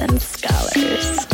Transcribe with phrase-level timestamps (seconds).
[0.00, 1.26] and Scholars.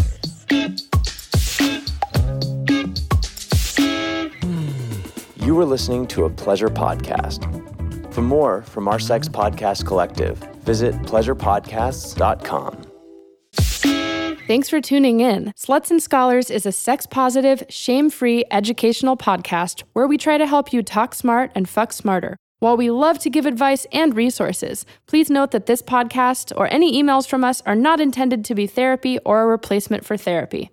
[5.36, 7.52] You were listening to a Pleasure podcast.
[8.12, 12.82] For more from our Sex Podcast Collective, visit pleasurepodcasts.com.
[14.46, 15.52] Thanks for tuning in.
[15.56, 20.46] Sluts and Scholars is a sex positive, shame free educational podcast where we try to
[20.46, 22.36] help you talk smart and fuck smarter.
[22.58, 27.02] While we love to give advice and resources, please note that this podcast or any
[27.02, 30.70] emails from us are not intended to be therapy or a replacement for therapy.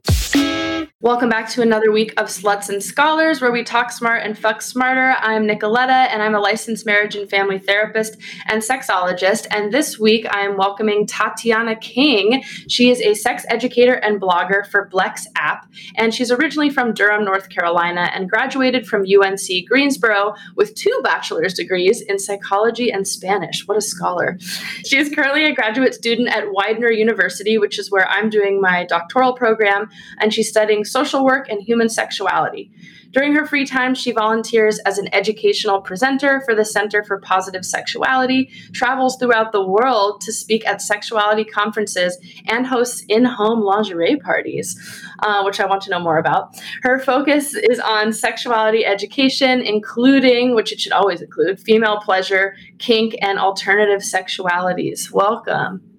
[1.03, 4.61] Welcome back to another week of Sluts and Scholars, where we talk smart and fuck
[4.61, 5.17] smarter.
[5.19, 8.15] I'm Nicoletta, and I'm a licensed marriage and family therapist
[8.47, 9.45] and sexologist.
[9.51, 12.41] And this week, I am welcoming Tatiana King.
[12.69, 15.67] She is a sex educator and blogger for Blex app,
[15.97, 21.53] and she's originally from Durham, North Carolina, and graduated from UNC Greensboro with two bachelor's
[21.53, 23.67] degrees in psychology and Spanish.
[23.67, 24.37] What a scholar!
[24.85, 28.85] She is currently a graduate student at Widener University, which is where I'm doing my
[28.85, 29.89] doctoral program,
[30.21, 32.71] and she's studying social work, and human sexuality.
[33.13, 37.63] During her free time, she volunteers as an educational presenter for the Center for Positive
[37.63, 44.15] Sexuality, travels throughout the world to speak at sexuality conferences, and hosts in home lingerie
[44.15, 44.75] parties,
[45.19, 46.59] uh, which I want to know more about.
[46.81, 53.15] Her focus is on sexuality education, including, which it should always include, female pleasure, kink,
[53.21, 55.11] and alternative sexualities.
[55.11, 55.92] Welcome.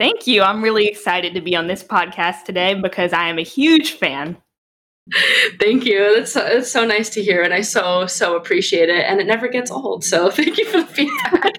[0.00, 0.40] Thank you.
[0.40, 4.38] I'm really excited to be on this podcast today because I am a huge fan.
[5.58, 6.14] Thank you.
[6.16, 9.04] That's so, it's so nice to hear, and I so so appreciate it.
[9.04, 10.02] And it never gets old.
[10.02, 11.52] So thank you for the feedback.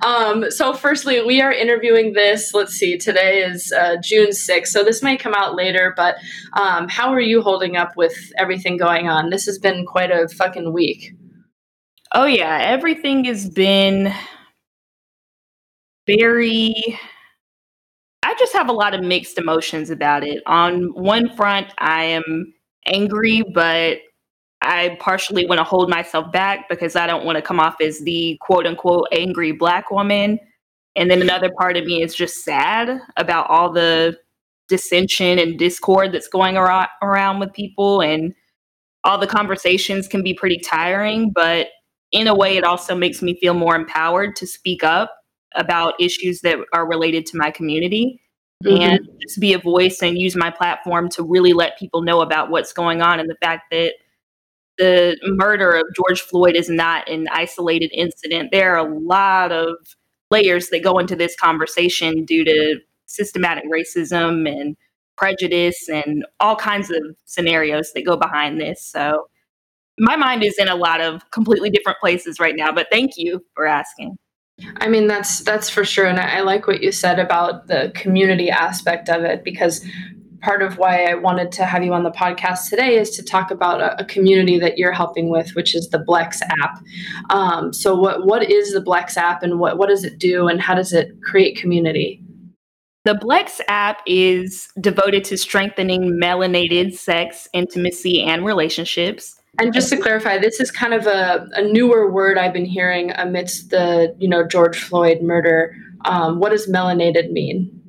[0.02, 2.54] um, so, firstly, we are interviewing this.
[2.54, 2.96] Let's see.
[2.96, 5.92] Today is uh, June sixth, so this might come out later.
[5.94, 6.16] But
[6.54, 9.28] um, how are you holding up with everything going on?
[9.28, 11.12] This has been quite a fucking week.
[12.14, 14.10] Oh yeah, everything has been
[16.06, 16.98] very
[18.62, 20.40] have a lot of mixed emotions about it.
[20.46, 22.54] On one front, I am
[22.86, 23.98] angry, but
[24.60, 27.98] I partially want to hold myself back because I don't want to come off as
[28.04, 30.38] the quote unquote angry black woman.
[30.94, 34.16] And then another part of me is just sad about all the
[34.68, 38.00] dissension and discord that's going ar- around with people.
[38.00, 38.32] And
[39.02, 41.66] all the conversations can be pretty tiring, but
[42.12, 45.12] in a way, it also makes me feel more empowered to speak up
[45.56, 48.21] about issues that are related to my community
[48.64, 48.82] mm-hmm.
[48.82, 52.50] and just be a voice and use my platform to really let people know about
[52.50, 53.94] what's going on and the fact that
[54.78, 58.50] the murder of George Floyd is not an isolated incident.
[58.52, 59.74] There are a lot of
[60.30, 64.76] layers that go into this conversation due to systematic racism and
[65.16, 68.82] prejudice and all kinds of scenarios that go behind this.
[68.82, 69.26] So
[69.98, 73.44] my mind is in a lot of completely different places right now, but thank you
[73.54, 74.16] for asking.
[74.76, 77.92] I mean that's that's for sure and I, I like what you said about the
[77.94, 79.84] community aspect of it because
[80.42, 83.50] part of why I wanted to have you on the podcast today is to talk
[83.50, 86.82] about a, a community that you're helping with, which is the Blex app.
[87.30, 90.60] Um, so, what what is the Blex app, and what what does it do, and
[90.60, 92.22] how does it create community?
[93.04, 99.40] The Blex app is devoted to strengthening melanated sex, intimacy, and relationships.
[99.58, 103.12] And just to clarify, this is kind of a, a newer word I've been hearing
[103.12, 105.76] amidst the, you know, George Floyd murder.
[106.06, 107.80] Um, what does melanated mean?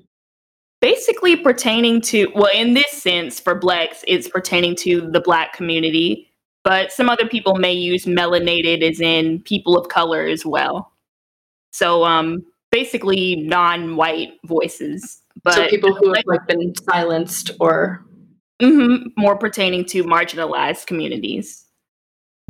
[0.81, 6.29] Basically pertaining to, well, in this sense, for Blacks, it's pertaining to the Black community,
[6.65, 10.91] but some other people may use melanated as in people of color as well.
[11.71, 15.21] So um, basically non-white voices.
[15.43, 18.05] But so people who have like been silenced or
[18.63, 19.09] Mm-hmm.
[19.17, 21.63] More pertaining to marginalized communities.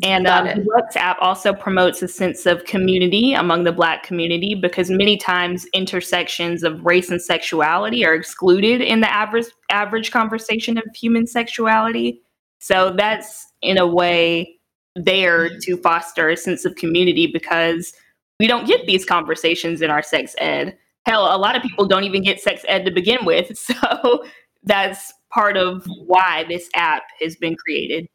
[0.02, 4.56] And um, the Blex app also promotes a sense of community among the Black community
[4.56, 10.78] because many times intersections of race and sexuality are excluded in the average average conversation
[10.80, 12.22] of human sexuality.
[12.60, 14.58] So that's in a way
[14.96, 17.94] there to foster a sense of community because
[18.40, 20.76] we don't get these conversations in our sex ed.
[21.06, 23.58] Hell, a lot of people don't even get sex ed to begin with.
[23.84, 24.24] So
[24.66, 28.08] that's part of why this app has been created.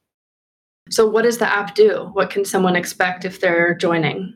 [0.91, 2.11] So, what does the app do?
[2.13, 4.35] What can someone expect if they're joining?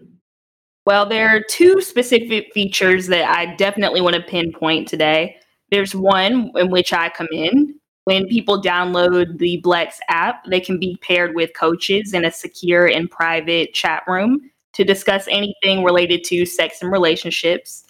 [0.85, 5.37] Well, there are two specific features that I definitely want to pinpoint today.
[5.71, 7.79] There's one in which I come in.
[8.05, 12.89] When people download the Blex app, they can be paired with coaches in a secure
[12.89, 17.85] and private chat room to discuss anything related to sex and relationships.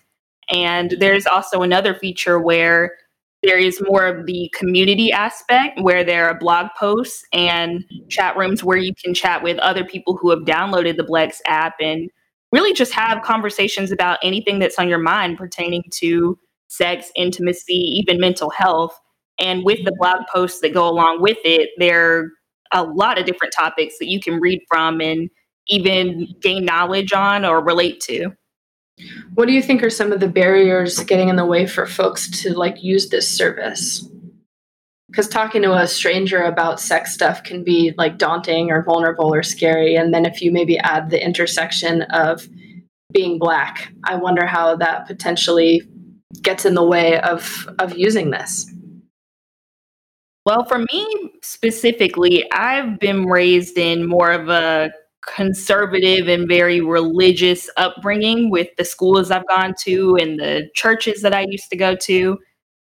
[0.51, 2.93] And there's also another feature where
[3.43, 8.63] there is more of the community aspect where there are blog posts and chat rooms
[8.63, 12.09] where you can chat with other people who have downloaded the Blex app and
[12.53, 18.21] really just have conversations about anything that's on your mind pertaining to sex, intimacy, even
[18.21, 18.99] mental health.
[19.39, 22.29] And with the blog posts that go along with it, there are
[22.73, 25.29] a lot of different topics that you can read from and
[25.69, 28.31] even gain knowledge on or relate to.
[29.35, 32.29] What do you think are some of the barriers getting in the way for folks
[32.43, 34.07] to like use this service?
[35.09, 39.43] Because talking to a stranger about sex stuff can be like daunting or vulnerable or
[39.43, 39.95] scary.
[39.95, 42.49] And then if you maybe add the intersection of
[43.13, 45.83] being black, I wonder how that potentially
[46.41, 48.71] gets in the way of of using this.
[50.45, 54.93] Well, for me specifically, I've been raised in more of a
[55.27, 61.35] conservative and very religious upbringing with the schools I've gone to and the churches that
[61.35, 62.39] I used to go to.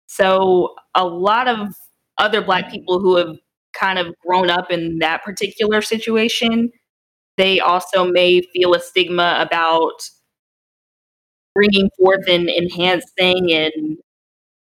[0.07, 1.69] So, a lot of
[2.17, 3.35] other Black people who have
[3.73, 6.71] kind of grown up in that particular situation,
[7.37, 10.01] they also may feel a stigma about
[11.53, 13.97] bringing forth and enhancing and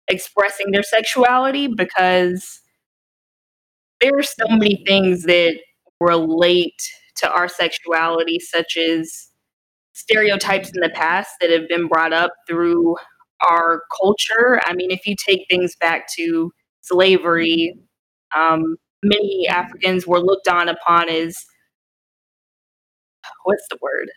[0.09, 2.61] expressing their sexuality because
[4.01, 5.59] there are so many things that
[6.01, 6.81] relate
[7.19, 9.29] to our sexuality, such as
[9.93, 12.97] stereotypes in the past that have been brought up through
[13.49, 14.61] our culture.
[14.67, 16.53] I mean, if you take things back to
[16.83, 17.79] slavery,
[18.37, 21.37] um, many Africans were looked on upon as
[23.45, 24.11] what's the word?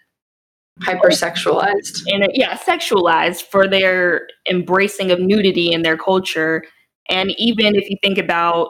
[0.81, 2.03] Hypersexualized.
[2.07, 6.63] And yeah, sexualized for their embracing of nudity in their culture.
[7.09, 8.69] And even if you think about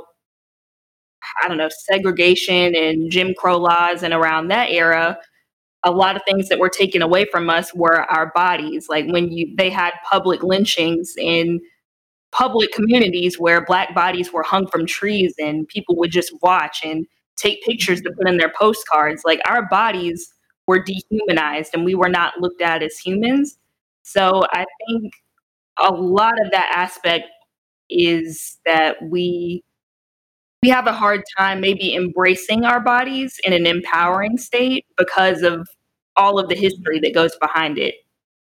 [1.41, 5.17] I don't know, segregation and Jim Crow laws and around that era,
[5.83, 8.87] a lot of things that were taken away from us were our bodies.
[8.89, 11.59] Like when you they had public lynchings in
[12.31, 17.05] public communities where black bodies were hung from trees and people would just watch and
[17.37, 19.23] take pictures to put in their postcards.
[19.25, 20.31] Like our bodies
[20.67, 23.57] were dehumanized and we were not looked at as humans.
[24.03, 25.13] So I think
[25.81, 27.25] a lot of that aspect
[27.89, 29.63] is that we
[30.61, 35.67] we have a hard time maybe embracing our bodies in an empowering state because of
[36.15, 37.95] all of the history that goes behind it.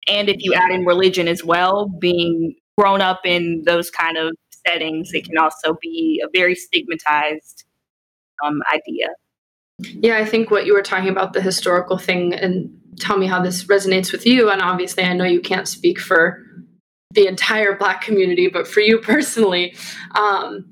[0.09, 4.35] And if you add in religion as well, being grown up in those kind of
[4.67, 7.65] settings, it can also be a very stigmatized
[8.45, 9.09] um, idea.
[10.01, 13.41] Yeah, I think what you were talking about, the historical thing, and tell me how
[13.41, 14.51] this resonates with you.
[14.51, 16.45] And obviously, I know you can't speak for
[17.13, 19.77] the entire Black community, but for you personally,
[20.17, 20.65] um,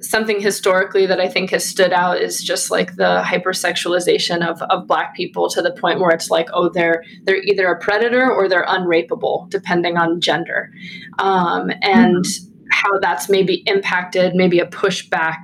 [0.00, 4.86] something historically that I think has stood out is just like the hypersexualization of, of
[4.86, 8.48] black people to the point where it's like, oh, they're they're either a predator or
[8.48, 10.70] they're unrapeable, depending on gender.
[11.18, 12.66] Um, and mm-hmm.
[12.70, 15.38] how that's maybe impacted maybe a pushback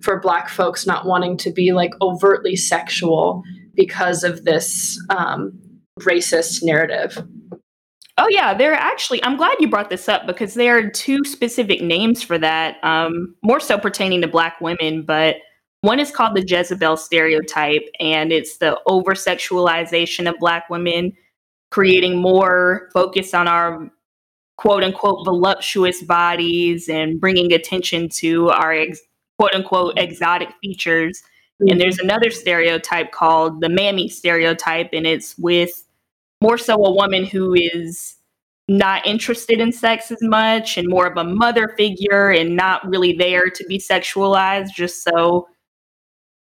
[0.00, 3.42] for black folks not wanting to be like overtly sexual
[3.74, 5.58] because of this um,
[6.00, 7.22] racist narrative.
[8.20, 9.24] Oh yeah, there are actually.
[9.24, 13.34] I'm glad you brought this up because there are two specific names for that, um,
[13.42, 15.02] more so pertaining to Black women.
[15.02, 15.36] But
[15.80, 21.14] one is called the Jezebel stereotype, and it's the over sexualization of Black women,
[21.70, 23.90] creating more focus on our
[24.58, 29.00] quote unquote voluptuous bodies and bringing attention to our ex-
[29.38, 31.22] quote unquote exotic features.
[31.62, 31.72] Mm-hmm.
[31.72, 35.84] And there's another stereotype called the mammy stereotype, and it's with
[36.40, 38.16] more so a woman who is
[38.68, 43.12] not interested in sex as much and more of a mother figure and not really
[43.12, 45.48] there to be sexualized just so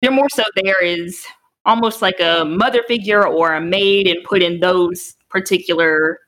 [0.00, 1.24] they're more so there is
[1.66, 6.18] almost like a mother figure or a maid and put in those particular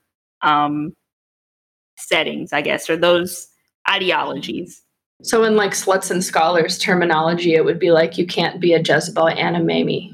[0.42, 0.92] um,
[1.96, 3.48] settings i guess or those
[3.88, 4.82] ideologies.
[5.22, 8.80] So in like sluts and scholars terminology it would be like you can't be a
[8.80, 10.12] jezebel and a mammy.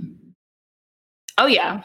[1.39, 1.83] Oh yeah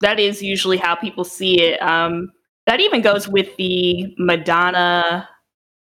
[0.00, 1.80] that is usually how people see it.
[1.82, 2.30] Um,
[2.66, 5.28] that even goes with the Madonna.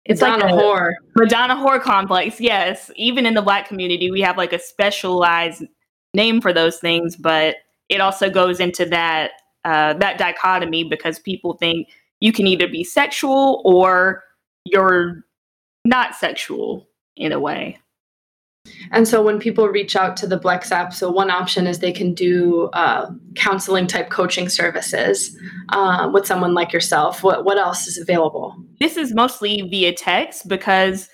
[0.06, 0.94] It's Madonna like a whore.
[1.16, 2.40] Madonna whore complex.
[2.40, 5.64] Yes, even in the Black community, we have like a specialized
[6.14, 7.56] name for those things, but
[7.90, 9.32] it also goes into that
[9.64, 14.24] uh, that dichotomy because people think you can either be sexual or
[14.64, 15.24] you're
[15.86, 17.80] not sexual in a way.
[18.92, 21.92] And so when people reach out to the Blex app, so one option is they
[21.92, 25.38] can do uh, counseling type coaching services
[25.70, 27.24] uh, with someone like yourself.
[27.24, 28.56] What what else is available?
[28.80, 31.10] This is mostly via text because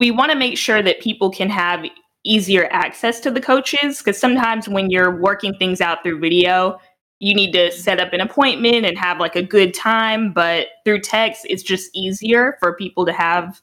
[0.00, 1.84] we want to make sure that people can have
[2.24, 6.78] easier access to the coaches because sometimes when you're working things out through video
[7.20, 11.00] you need to set up an appointment and have like a good time but through
[11.00, 13.62] text it's just easier for people to have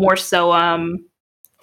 [0.00, 1.04] more so um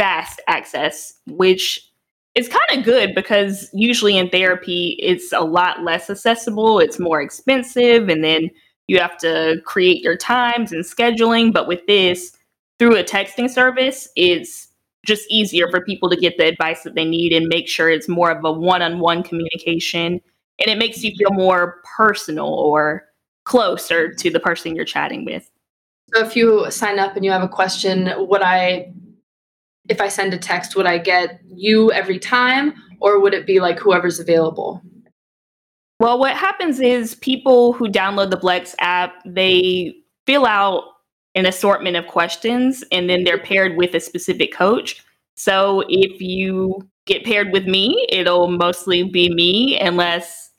[0.01, 1.88] fast access, which
[2.34, 7.22] is kind of good because usually in therapy it's a lot less accessible, it's more
[7.22, 8.50] expensive, and then
[8.91, 11.53] You have to create your times and scheduling.
[11.53, 12.38] But with this,
[12.77, 14.67] through a texting service, it's
[15.05, 18.10] just easier for people to get the advice that they need and make sure it's
[18.10, 20.20] more of a one on one communication.
[20.60, 23.05] And it makes you feel more personal or
[23.46, 25.50] closer to the person you're chatting with.
[26.13, 28.91] So if you sign up and you have a question, would I,
[29.90, 33.60] if I send a text, would I get you every time or would it be
[33.60, 34.82] like whoever's available?
[36.00, 39.94] Well, what happens is people who download the Blex app, they
[40.26, 40.84] fill out
[41.36, 45.04] an assortment of questions and then they're paired with a specific coach.
[45.36, 50.50] So if you get paired with me, it'll mostly be me unless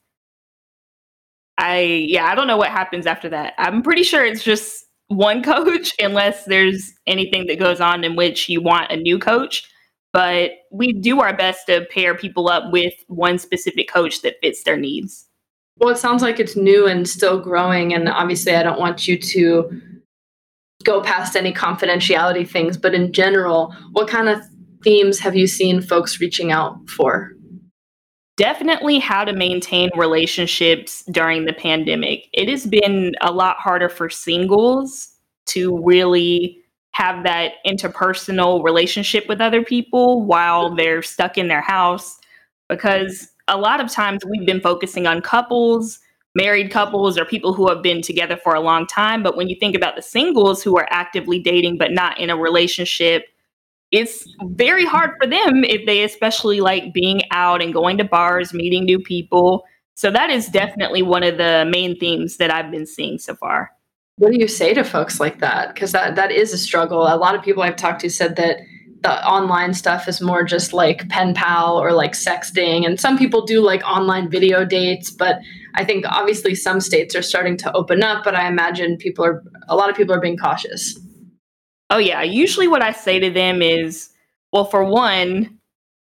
[1.58, 3.54] I yeah, I don't know what happens after that.
[3.58, 8.48] I'm pretty sure it's just one coach unless there's anything that goes on in which
[8.48, 9.68] you want a new coach.
[10.12, 14.62] But we do our best to pair people up with one specific coach that fits
[14.62, 15.26] their needs.
[15.78, 17.94] Well, it sounds like it's new and still growing.
[17.94, 19.80] And obviously, I don't want you to
[20.84, 24.42] go past any confidentiality things, but in general, what kind of
[24.82, 27.32] themes have you seen folks reaching out for?
[28.36, 32.28] Definitely how to maintain relationships during the pandemic.
[32.32, 35.08] It has been a lot harder for singles
[35.46, 36.58] to really
[36.92, 42.18] have that interpersonal relationship with other people while they're stuck in their house
[42.68, 45.98] because a lot of times we've been focusing on couples
[46.34, 49.22] married couples or people who have been together for a long time.
[49.22, 52.36] But when you think about the singles who are actively dating but not in a
[52.36, 53.26] relationship,
[53.92, 58.54] it's very hard for them if they especially like being out and going to bars,
[58.54, 59.64] meeting new people.
[59.94, 63.70] So that is definitely one of the main themes that I've been seeing so far.
[64.16, 65.74] What do you say to folks like that?
[65.74, 67.02] Because that, that is a struggle.
[67.02, 68.58] A lot of people I've talked to said that
[69.02, 72.86] the online stuff is more just like pen pal or like sexting.
[72.86, 75.38] And some people do like online video dates, but
[75.74, 79.42] I think obviously some states are starting to open up, but I imagine people are,
[79.68, 80.98] a lot of people are being cautious.
[81.92, 82.22] Oh, yeah.
[82.22, 84.08] Usually what I say to them is,
[84.50, 85.58] well, for one,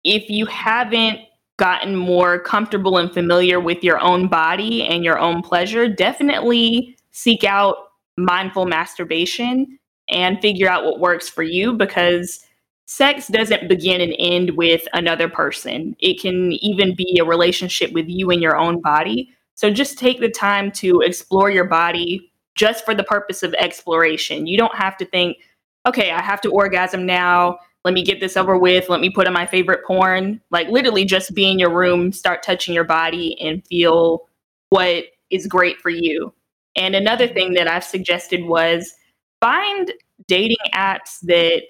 [0.05, 1.19] if you haven't
[1.59, 7.43] gotten more comfortable and familiar with your own body and your own pleasure, definitely seek
[7.43, 7.77] out
[8.17, 9.77] mindful masturbation
[10.09, 12.45] and figure out what works for you because
[12.87, 15.97] sex doesn't begin and end with another person.
[15.99, 19.33] It can even be a relationship with you and your own body.
[19.57, 24.47] So just take the time to explore your body just for the purpose of exploration.
[24.47, 25.39] You don't have to think,
[25.87, 27.59] okay, I have to orgasm now.
[27.85, 28.89] Let me get this over with.
[28.89, 30.41] Let me put on my favorite porn.
[30.51, 34.29] Like literally just be in your room, start touching your body and feel
[34.71, 36.33] what is great for you.
[36.77, 38.95] And another thing that I've suggested was
[39.41, 39.93] find
[40.29, 41.63] dating apps that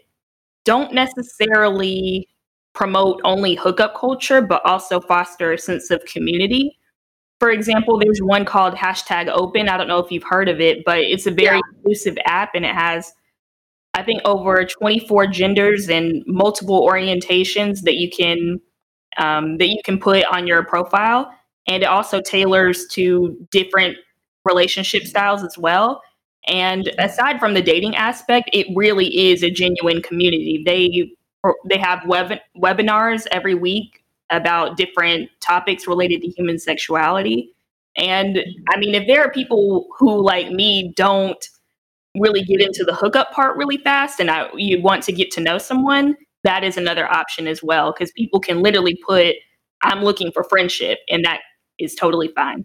[0.64, 2.28] don't necessarily
[2.74, 6.78] promote only hookup culture, but also foster a sense of community.
[7.40, 9.68] For example, there's one called hashtag open.
[9.68, 11.62] I don't know if you've heard of it, but it's a very yeah.
[11.76, 13.12] inclusive app and it has,
[13.94, 18.60] I think, over 24 genders and multiple orientations that you can
[19.18, 21.30] um, that you can put on your profile.
[21.66, 23.98] And it also tailors to different
[24.44, 26.02] relationship styles as well.
[26.48, 30.62] And aside from the dating aspect, it really is a genuine community.
[30.64, 31.12] They
[31.68, 37.52] they have web, webinars every week about different topics related to human sexuality.
[37.96, 38.38] And
[38.70, 41.44] I mean, if there are people who, like me, don't
[42.16, 45.40] really get into the hookup part really fast and I, you want to get to
[45.40, 47.92] know someone, that is another option as well.
[47.92, 49.36] Because people can literally put,
[49.82, 51.40] I'm looking for friendship, and that
[51.78, 52.64] is totally fine.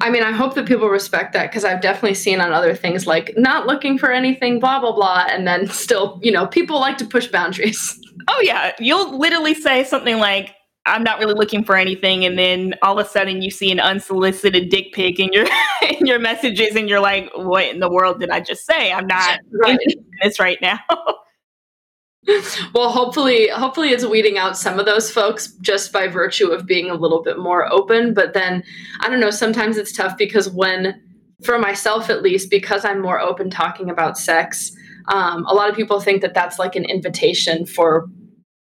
[0.00, 3.06] I mean, I hope that people respect that because I've definitely seen on other things
[3.08, 5.26] like not looking for anything, blah, blah, blah.
[5.28, 7.98] And then still, you know, people like to push boundaries.
[8.28, 8.72] Oh, yeah.
[8.78, 10.54] You'll literally say something like,
[10.88, 12.24] I'm not really looking for anything.
[12.24, 15.46] And then all of a sudden you see an unsolicited dick pic in your
[15.82, 18.92] in your messages and you're like, what in the world did I just say?
[18.92, 19.78] I'm not right.
[19.80, 20.78] in this right now.
[22.74, 26.90] well hopefully hopefully it's weeding out some of those folks just by virtue of being
[26.90, 28.62] a little bit more open but then
[29.00, 31.00] i don't know sometimes it's tough because when
[31.42, 34.72] for myself at least because i'm more open talking about sex
[35.10, 38.06] um, a lot of people think that that's like an invitation for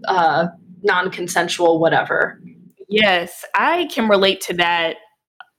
[0.07, 0.47] uh,
[0.83, 2.41] non-consensual whatever
[2.89, 4.97] yes i can relate to that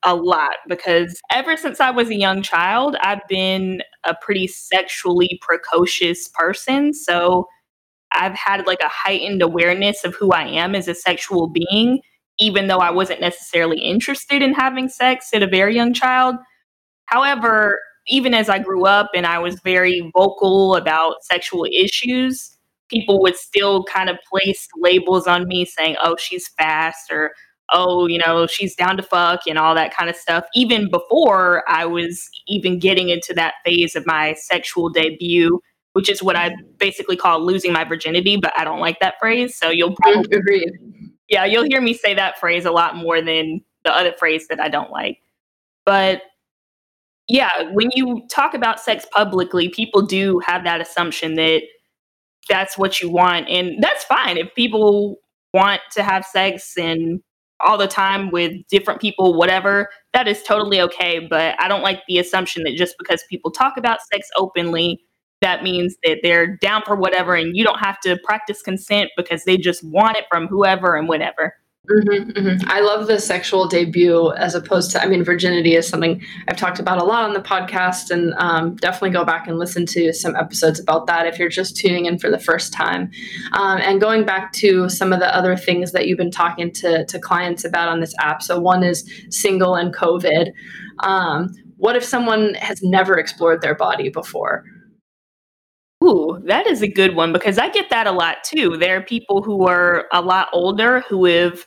[0.04, 5.40] a lot because ever since I was a young child, I've been a pretty sexually
[5.42, 6.94] precocious person.
[6.94, 7.48] So
[8.14, 12.00] I've had like a heightened awareness of who I am as a sexual being,
[12.40, 16.36] even though I wasn't necessarily interested in having sex at a very young child.
[17.08, 22.57] However, even as I grew up and I was very vocal about sexual issues,
[22.90, 27.34] people would still kind of place labels on me saying, oh, she's fast or
[27.74, 31.64] oh, you know, she's down to fuck and all that kind of stuff, even before
[31.68, 35.60] I was even getting into that phase of my sexual debut,
[35.94, 39.58] which is what I basically call losing my virginity, but I don't like that phrase.
[39.58, 40.72] So you'll mm, probably agreed.
[41.30, 44.62] Yeah, you'll hear me say that phrase a lot more than the other phrase that
[44.62, 45.20] I don't like.
[45.86, 46.22] But
[47.28, 51.64] yeah, when you talk about sex publicly, people do have that assumption that
[52.48, 53.50] that's what you want.
[53.50, 54.38] And that's fine.
[54.38, 55.18] If people
[55.54, 57.22] want to have sex and
[57.60, 61.20] all the time with different people, whatever, that is totally okay.
[61.28, 65.00] But I don't like the assumption that just because people talk about sex openly,
[65.42, 69.44] that means that they're down for whatever and you don't have to practice consent because
[69.44, 71.54] they just want it from whoever and whatever.
[71.90, 72.70] Mm-hmm, mm-hmm.
[72.70, 76.80] I love the sexual debut as opposed to, I mean, virginity is something I've talked
[76.80, 80.36] about a lot on the podcast, and um, definitely go back and listen to some
[80.36, 83.10] episodes about that if you're just tuning in for the first time.
[83.54, 87.06] Um, and going back to some of the other things that you've been talking to,
[87.06, 88.42] to clients about on this app.
[88.42, 90.52] So, one is single and COVID.
[91.00, 94.66] Um, what if someone has never explored their body before?
[96.04, 98.78] Ooh, that is a good one because I get that a lot too.
[98.78, 101.66] There are people who are a lot older who have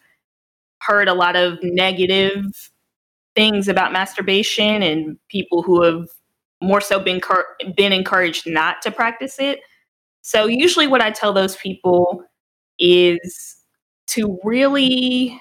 [0.81, 2.45] heard a lot of negative
[3.35, 6.09] things about masturbation and people who have
[6.63, 9.61] more so been cur- been encouraged not to practice it.
[10.23, 12.23] So usually what I tell those people
[12.79, 13.57] is
[14.09, 15.41] to really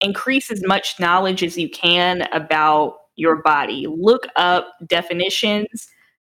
[0.00, 3.86] increase as much knowledge as you can about your body.
[3.88, 5.88] Look up definitions,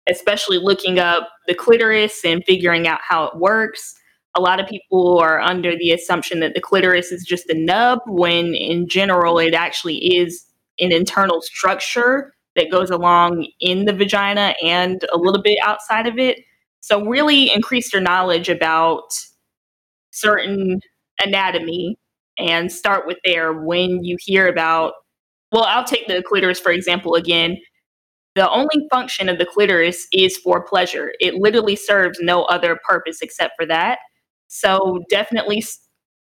[0.10, 3.96] especially looking up the clitoris and figuring out how it works
[4.36, 8.00] a lot of people are under the assumption that the clitoris is just a nub
[8.08, 10.46] when in general it actually is
[10.80, 16.18] an internal structure that goes along in the vagina and a little bit outside of
[16.18, 16.40] it.
[16.82, 19.13] So really increase your knowledge about
[20.12, 20.80] certain
[21.24, 21.98] anatomy
[22.38, 24.94] and start with there when you hear about
[25.52, 27.58] well, I'll take the clitoris for example again.
[28.36, 31.13] The only function of the clitoris is for pleasure.
[31.20, 34.00] It literally serves no other purpose except for that.
[34.54, 35.63] So definitely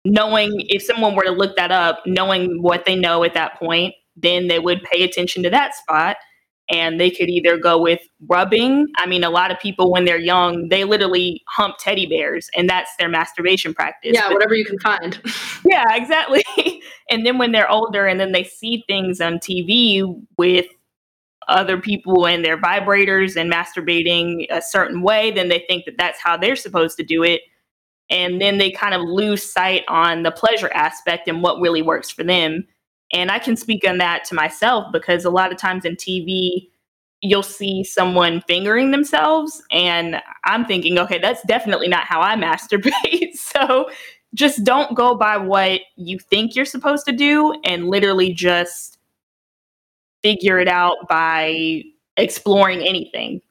[0.06, 3.96] knowing if someone were to look that up, knowing what they know at that point,
[4.16, 6.18] then they would pay attention to that spot
[6.72, 8.86] and they could either go with rubbing.
[8.98, 12.70] I mean, a lot of people when they're young, they literally hump teddy bears and
[12.70, 14.12] that's their masturbation practice.
[14.14, 15.20] Yeah, but, whatever you can find.
[15.66, 16.44] yeah, exactly.
[17.10, 20.04] and then when they're older and then they see things on TV
[20.38, 20.68] with
[21.48, 26.22] other people and their vibrators and masturbating a certain way, then they think that that's
[26.22, 27.42] how they're supposed to do it
[28.10, 32.10] and then they kind of lose sight on the pleasure aspect and what really works
[32.10, 32.66] for them.
[33.12, 36.70] And i can speak on that to myself because a lot of times in tv
[37.22, 43.32] you'll see someone fingering themselves and i'm thinking okay that's definitely not how i masturbate.
[43.36, 43.90] So
[44.36, 49.00] just don't go by what you think you're supposed to do and literally just
[50.22, 51.82] figure it out by
[52.16, 53.42] exploring anything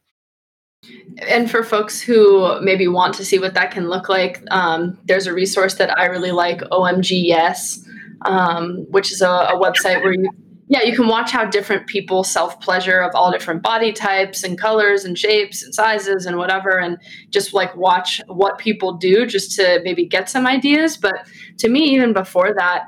[1.29, 5.27] and for folks who maybe want to see what that can look like, um, there's
[5.27, 7.85] a resource that I really like, OMG Yes,
[8.23, 10.31] um, which is a, a website where you
[10.71, 14.59] yeah, you can watch how different people self pleasure of all different body types and
[14.59, 16.99] colors and shapes and sizes and whatever, and
[17.31, 20.99] just like watch what people do just to maybe get some ideas.
[20.99, 21.27] But
[21.59, 22.85] to me, even before that,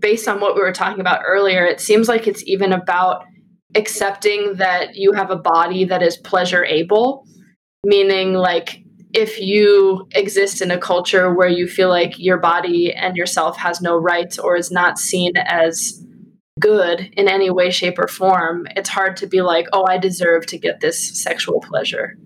[0.00, 3.24] based on what we were talking about earlier, it seems like it's even about
[3.74, 7.26] accepting that you have a body that is pleasure able,
[7.84, 8.82] meaning like
[9.14, 13.80] if you exist in a culture where you feel like your body and yourself has
[13.80, 16.02] no rights or is not seen as
[16.58, 20.46] good in any way, shape, or form, it's hard to be like, oh, I deserve
[20.46, 22.16] to get this sexual pleasure.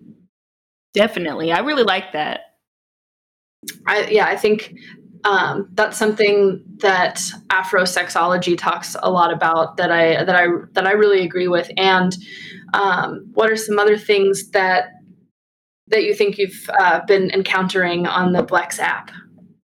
[0.94, 1.52] Definitely.
[1.52, 2.40] I really like that.
[3.86, 4.74] I, yeah, I think
[5.24, 10.92] um, that's something that Afrosexology talks a lot about that I that I that I
[10.92, 11.70] really agree with.
[11.76, 12.16] And
[12.74, 14.92] um, what are some other things that
[15.88, 19.10] that you think you've uh, been encountering on the Blex app?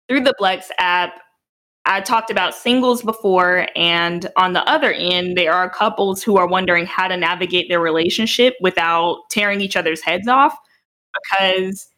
[0.07, 1.13] Through the Blex app,
[1.85, 6.47] I talked about singles before, and on the other end, there are couples who are
[6.47, 10.55] wondering how to navigate their relationship without tearing each other's heads off
[11.31, 11.88] because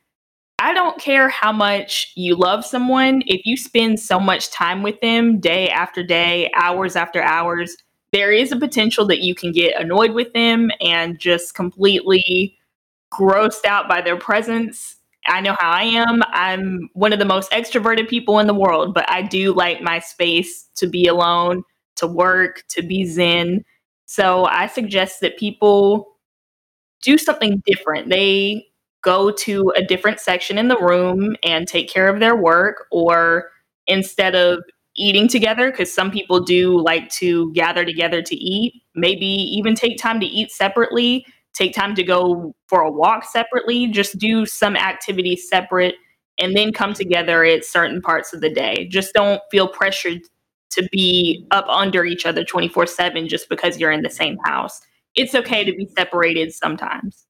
[0.62, 5.02] I don't care how much you love someone, if you spend so much time with
[5.02, 7.76] them day after day, hours after hours,
[8.14, 12.60] there is a potential that you can get annoyed with them and just completely
[13.12, 14.98] grossed out by their presence.
[15.26, 16.22] I know how I am.
[16.28, 19.98] I'm one of the most extroverted people in the world, but I do like my
[19.98, 21.64] space to be alone,
[21.96, 23.66] to work, to be zen.
[24.06, 26.18] So I suggest that people
[27.02, 28.10] do something different.
[28.10, 28.68] They
[29.02, 33.50] go to a different section in the room and take care of their work or
[33.88, 34.64] instead of
[34.96, 38.74] eating together because some people do like to gather together to eat.
[38.96, 43.88] Maybe even take time to eat separately, take time to go for a walk separately,
[43.88, 45.96] just do some activity separate
[46.38, 48.88] and then come together at certain parts of the day.
[48.90, 50.22] Just don't feel pressured
[50.72, 54.82] to be up under each other 24 7 just because you're in the same house.
[55.16, 57.26] It's okay to be separated sometimes.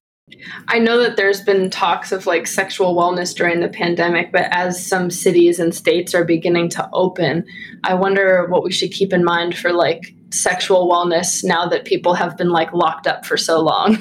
[0.68, 4.84] I know that there's been talks of like sexual wellness during the pandemic, but as
[4.84, 7.44] some cities and states are beginning to open,
[7.84, 12.14] I wonder what we should keep in mind for like sexual wellness now that people
[12.14, 13.98] have been like locked up for so long.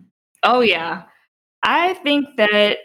[0.42, 1.02] oh, yeah.
[1.62, 2.78] I think that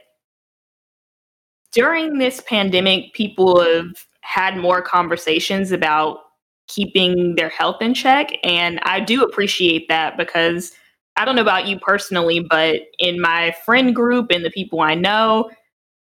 [1.72, 6.20] during this pandemic, people have had more conversations about
[6.68, 8.32] keeping their health in check.
[8.44, 10.72] And I do appreciate that because
[11.20, 14.96] I don't know about you personally, but in my friend group and the people I
[14.96, 15.52] know,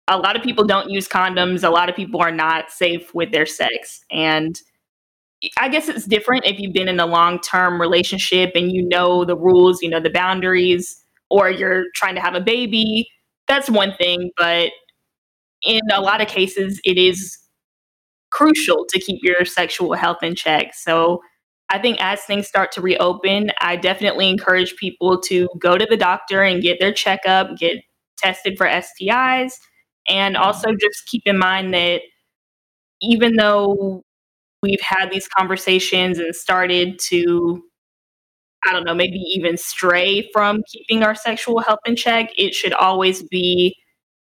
[0.08, 1.64] a lot of people don't use condoms.
[1.64, 4.04] A lot of people are not safe with their sex.
[4.12, 4.60] And
[5.58, 9.24] I guess it's different if you've been in a long term relationship and you know
[9.24, 13.08] the rules, you know the boundaries, or you're trying to have a baby.
[13.48, 14.30] That's one thing.
[14.36, 14.70] But
[15.62, 17.38] in a lot of cases, it is
[18.30, 20.74] crucial to keep your sexual health in check.
[20.74, 21.22] So
[21.68, 25.96] I think as things start to reopen, I definitely encourage people to go to the
[25.96, 27.82] doctor and get their checkup, get
[28.16, 29.52] tested for STIs,
[30.08, 30.44] and mm-hmm.
[30.44, 32.02] also just keep in mind that
[33.00, 34.02] even though
[34.62, 37.62] we've had these conversations and started to
[38.66, 42.72] I don't know, maybe even stray from keeping our sexual health in check, it should
[42.72, 43.76] always be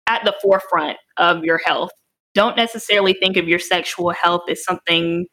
[0.08, 1.90] at the forefront of your health.
[2.34, 5.26] Don't necessarily think of your sexual health as something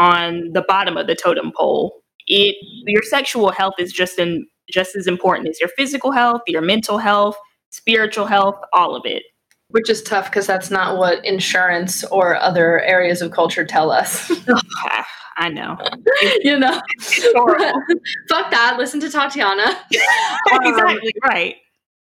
[0.00, 2.02] on the bottom of the totem pole.
[2.26, 6.62] It your sexual health is just in just as important as your physical health, your
[6.62, 7.36] mental health,
[7.70, 9.22] spiritual health, all of it.
[9.68, 14.30] Which is tough because that's not what insurance or other areas of culture tell us.
[15.36, 15.78] I know.
[16.40, 16.80] you know,
[18.28, 18.76] fuck that.
[18.78, 19.78] Listen to Tatiana.
[19.90, 21.54] exactly right.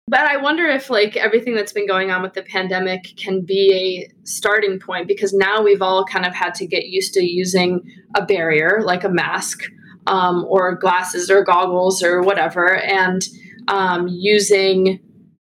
[0.07, 3.73] But I wonder if like everything that's been going on with the pandemic can be
[4.13, 7.81] a starting point because now we've all kind of had to get used to using
[8.15, 9.65] a barrier like a mask
[10.07, 13.23] um, or glasses or goggles or whatever, and
[13.69, 15.01] um, using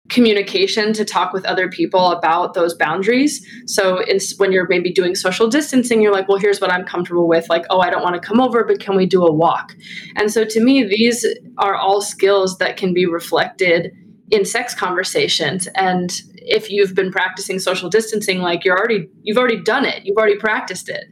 [0.10, 3.48] communication to talk with other people about those boundaries.
[3.66, 4.04] So
[4.38, 7.48] when you're maybe doing social distancing, you're like, well, here's what I'm comfortable with.
[7.48, 9.74] Like, oh, I don't want to come over, but can we do a walk?
[10.18, 11.26] And so to me, these
[11.60, 13.94] are all skills that can be reflected
[14.32, 15.68] in sex conversations.
[15.76, 20.06] And if you've been practicing social distancing like you're already you've already done it.
[20.06, 21.04] You've already practiced it.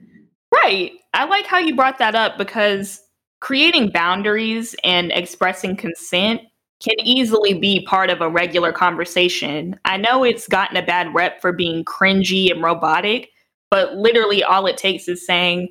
[0.54, 0.92] Right.
[1.14, 3.02] I like how you brought that up because
[3.40, 6.42] creating boundaries and expressing consent
[6.82, 9.78] can easily be part of a regular conversation.
[9.86, 13.30] I know it's gotten a bad rep for being cringy and robotic
[13.70, 15.70] but literally all it takes is saying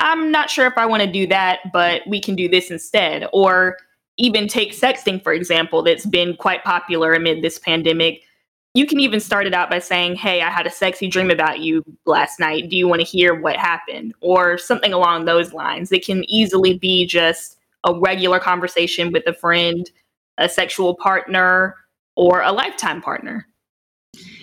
[0.00, 3.26] i'm not sure if i want to do that but we can do this instead
[3.32, 3.76] or
[4.18, 8.22] even take sexting, for example, that's been quite popular amid this pandemic.
[8.74, 11.60] You can even start it out by saying, Hey, I had a sexy dream about
[11.60, 12.68] you last night.
[12.68, 14.14] Do you want to hear what happened?
[14.20, 15.92] Or something along those lines.
[15.92, 19.90] It can easily be just a regular conversation with a friend,
[20.38, 21.76] a sexual partner,
[22.16, 23.46] or a lifetime partner.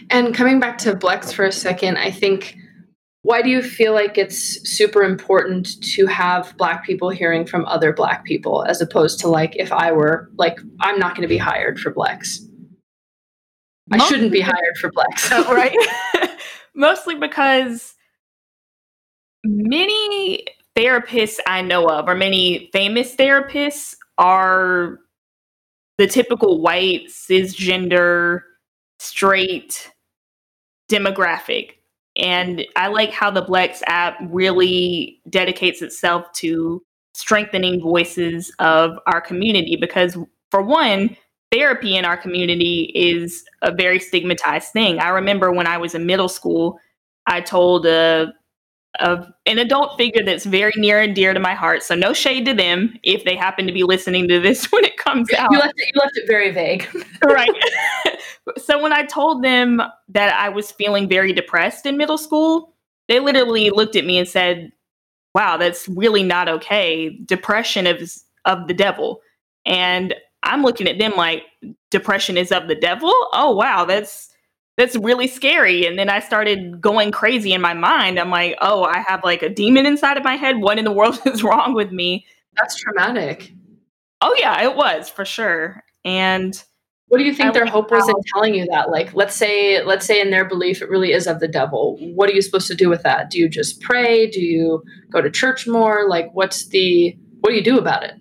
[0.09, 2.57] And coming back to Blex for a second, I think
[3.23, 4.37] why do you feel like it's
[4.69, 9.55] super important to have black people hearing from other black people as opposed to like
[9.55, 12.39] if i were like i'm not going to be hired for blex
[13.91, 16.29] i shouldn't be hired for blex oh, right.
[16.75, 17.93] Mostly because
[19.43, 20.43] many
[20.75, 24.99] therapists i know of or many famous therapists are
[25.97, 28.41] the typical white cisgender
[28.99, 29.91] straight
[30.89, 31.73] demographic
[32.15, 36.83] and I like how the Blex app really dedicates itself to
[37.15, 40.17] strengthening voices of our community because,
[40.51, 41.15] for one,
[41.51, 44.99] therapy in our community is a very stigmatized thing.
[44.99, 46.79] I remember when I was in middle school,
[47.27, 48.33] I told a,
[48.99, 51.83] a, an adult figure that's very near and dear to my heart.
[51.83, 54.97] So no shade to them if they happen to be listening to this when it
[54.97, 55.51] comes out.
[55.51, 56.87] You left it, you left it very vague.
[57.23, 57.49] right.
[58.57, 62.73] so when I told them that I was feeling very depressed in middle school,
[63.07, 64.71] they literally looked at me and said,
[65.35, 67.19] "Wow, that's really not okay.
[67.25, 69.21] Depression is of the devil."
[69.65, 71.43] And I'm looking at them like,
[71.91, 73.11] "Depression is of the devil?
[73.33, 74.32] Oh, wow, that's
[74.77, 78.19] that's really scary." And then I started going crazy in my mind.
[78.19, 80.57] I'm like, "Oh, I have like a demon inside of my head.
[80.61, 82.25] What in the world is wrong with me?"
[82.57, 83.51] That's traumatic.
[84.21, 85.83] Oh yeah, it was for sure.
[86.05, 86.61] And
[87.07, 88.89] What do you think I their hope was in telling you that?
[88.89, 91.97] Like, let's say, let's say in their belief it really is of the devil.
[92.15, 93.29] What are you supposed to do with that?
[93.29, 94.27] Do you just pray?
[94.27, 94.81] Do you
[95.11, 96.07] go to church more?
[96.07, 98.13] Like, what's the what do you do about it?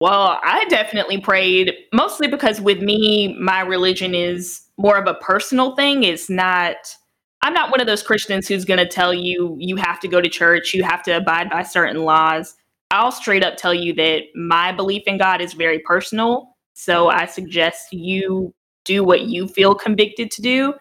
[0.00, 5.74] Well, I definitely prayed mostly because with me, my religion is more of a personal
[5.74, 6.04] thing.
[6.04, 6.76] It's not,
[7.42, 10.20] I'm not one of those Christians who's going to tell you, you have to go
[10.20, 12.54] to church, you have to abide by certain laws.
[12.90, 16.56] I'll straight up tell you that my belief in God is very personal.
[16.72, 20.74] So I suggest you do what you feel convicted to do.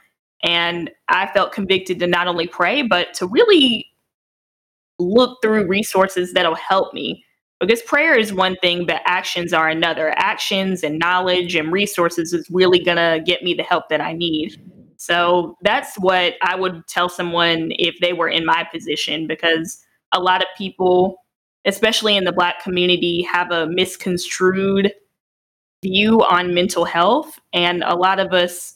[0.43, 3.87] And I felt convicted to not only pray, but to really
[4.99, 7.25] look through resources that'll help me
[7.59, 10.13] because prayer is one thing but actions are another.
[10.17, 14.13] Actions and knowledge and resources is really going to get me the help that i
[14.13, 14.61] need.
[14.97, 20.19] So that's what i would tell someone if they were in my position because a
[20.19, 21.23] lot of people
[21.65, 24.93] especially in the black community have a misconstrued
[25.83, 28.75] view on mental health and a lot of us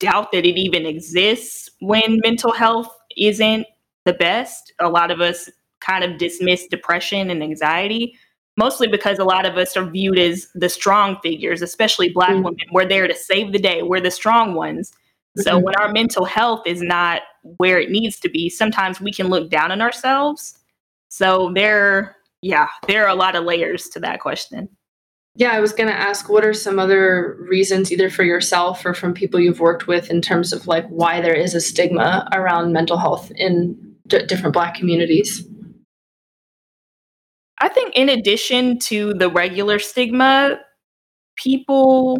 [0.00, 3.66] doubt that it even exists when mental health isn't
[4.04, 4.72] the best.
[4.80, 5.48] A lot of us
[5.84, 8.16] kind of dismiss depression and anxiety,
[8.56, 12.44] mostly because a lot of us are viewed as the strong figures, especially Black mm-hmm.
[12.44, 12.66] women.
[12.72, 14.90] We're there to save the day, we're the strong ones.
[14.90, 15.42] Mm-hmm.
[15.42, 17.22] So when our mental health is not
[17.58, 20.58] where it needs to be, sometimes we can look down on ourselves.
[21.08, 24.68] So there, yeah, there are a lot of layers to that question.
[25.36, 28.94] Yeah, I was going to ask what are some other reasons, either for yourself or
[28.94, 32.72] from people you've worked with, in terms of like why there is a stigma around
[32.72, 35.44] mental health in d- different Black communities?
[37.64, 40.60] I think in addition to the regular stigma,
[41.34, 42.18] people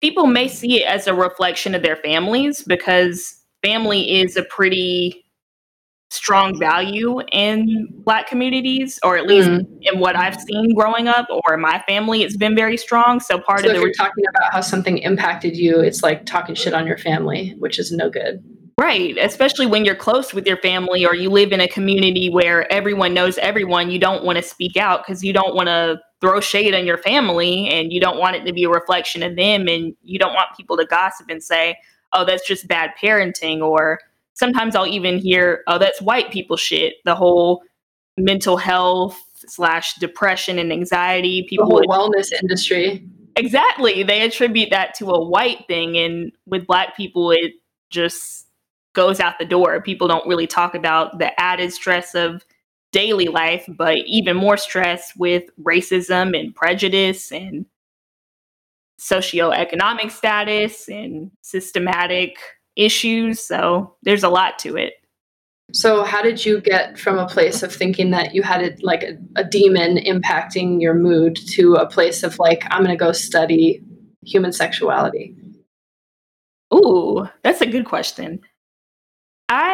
[0.00, 5.24] people may see it as a reflection of their families because family is a pretty
[6.10, 9.66] strong value in black communities or at least mm.
[9.82, 13.38] in what i've seen growing up or in my family it's been very strong so
[13.38, 16.74] part so of the you're talking about how something impacted you it's like talking shit
[16.74, 18.42] on your family which is no good
[18.80, 19.14] Right.
[19.18, 23.12] Especially when you're close with your family or you live in a community where everyone
[23.12, 26.74] knows everyone, you don't want to speak out because you don't want to throw shade
[26.74, 29.94] on your family and you don't want it to be a reflection of them and
[30.02, 31.76] you don't want people to gossip and say,
[32.14, 33.60] oh, that's just bad parenting.
[33.60, 34.00] Or
[34.32, 36.94] sometimes I'll even hear, oh, that's white people shit.
[37.04, 37.62] The whole
[38.16, 41.44] mental health slash depression and anxiety.
[41.50, 43.06] People the wellness industry.
[43.36, 44.04] Exactly.
[44.04, 45.98] They attribute that to a white thing.
[45.98, 47.52] And with black people, it
[47.90, 48.46] just
[48.94, 49.80] goes out the door.
[49.80, 52.44] People don't really talk about the added stress of
[52.92, 57.66] daily life, but even more stress with racism and prejudice and
[59.00, 62.36] socioeconomic status and systematic
[62.76, 63.40] issues.
[63.40, 64.94] So there's a lot to it.
[65.72, 69.04] So, how did you get from a place of thinking that you had a, like
[69.04, 73.12] a, a demon impacting your mood to a place of like, I'm going to go
[73.12, 73.80] study
[74.24, 75.36] human sexuality?
[76.74, 78.40] Ooh, that's a good question.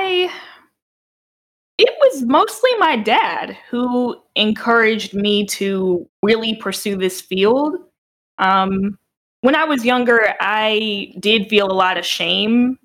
[0.07, 0.31] I
[1.79, 7.77] it was mostly my dad who encouraged me to really pursue this field.
[8.39, 8.99] Um,
[9.43, 12.79] when I was younger, I did feel a lot of shame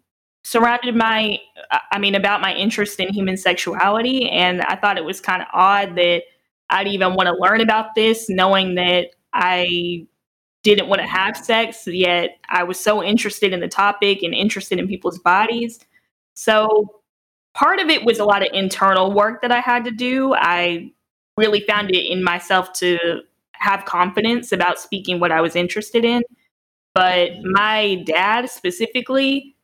[0.44, 1.38] surrounded my
[1.92, 5.48] I mean about my interest in human sexuality and I thought it was kind of
[5.54, 6.24] odd that
[6.72, 10.08] I'd even want to learn about this knowing that I
[10.64, 14.80] didn't want to have sex yet I was so interested in the topic and interested
[14.80, 15.80] in people's bodies
[16.34, 17.01] so
[17.54, 20.34] part of it was a lot of internal work that I had to do.
[20.34, 20.92] I
[21.38, 23.22] really found it in myself to
[23.54, 26.24] have confidence about speaking what I was interested in.
[26.94, 29.56] But my dad specifically,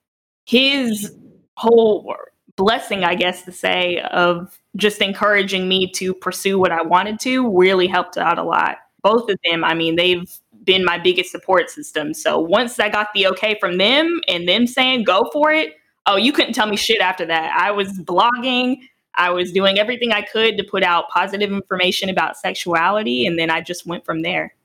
[0.45, 1.13] his
[1.55, 2.15] whole
[2.55, 7.57] blessing, I guess to say, of just encouraging me to pursue what I wanted to
[7.57, 8.77] really helped out a lot.
[9.01, 10.29] Both of them, I mean, they've
[10.63, 12.13] been my biggest support system.
[12.13, 15.76] So once I got the okay from them and them saying go for it,
[16.07, 17.53] oh, you couldn't tell me shit after that.
[17.55, 18.79] I was blogging.
[19.15, 23.25] I was doing everything I could to put out positive information about sexuality.
[23.25, 24.55] And then I just went from there.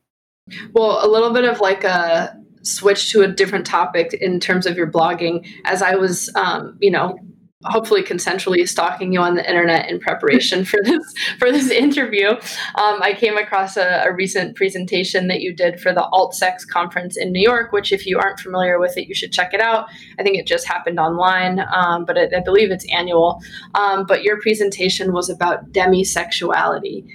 [0.72, 4.76] Well, a little bit of like a switch to a different topic in terms of
[4.76, 5.46] your blogging.
[5.64, 7.18] As I was, um, you know,
[7.64, 12.30] hopefully consensually stalking you on the internet in preparation for this for this interview.
[12.30, 16.64] Um, I came across a, a, recent presentation that you did for the Alt Sex
[16.64, 19.60] conference in New York, which if you aren't familiar with it, you should check it
[19.60, 19.88] out.
[20.18, 23.40] I think it just happened online, um, but it, I believe it's annual.
[23.74, 27.06] Um, but your presentation was about demisexuality.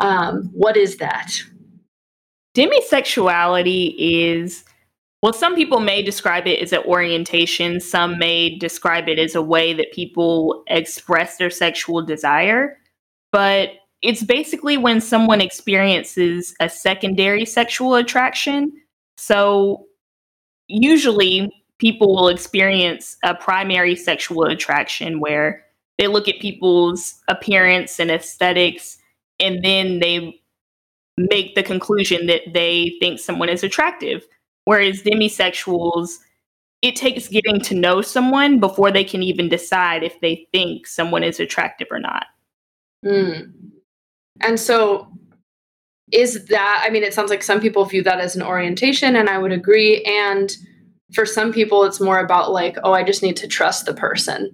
[0.00, 1.42] Um, what is that?
[2.56, 4.64] Demisexuality is
[5.22, 7.80] well, some people may describe it as an orientation.
[7.80, 12.78] Some may describe it as a way that people express their sexual desire.
[13.30, 13.70] But
[14.02, 18.72] it's basically when someone experiences a secondary sexual attraction.
[19.18, 19.86] So
[20.68, 25.64] usually people will experience a primary sexual attraction where
[25.98, 28.96] they look at people's appearance and aesthetics
[29.38, 30.40] and then they
[31.18, 34.26] make the conclusion that they think someone is attractive.
[34.64, 36.10] Whereas demisexuals,
[36.82, 41.22] it takes getting to know someone before they can even decide if they think someone
[41.22, 42.26] is attractive or not.
[43.04, 43.52] Mm.
[44.40, 45.08] And so,
[46.12, 49.28] is that, I mean, it sounds like some people view that as an orientation, and
[49.28, 50.02] I would agree.
[50.02, 50.50] And
[51.12, 54.50] for some people, it's more about like, oh, I just need to trust the person.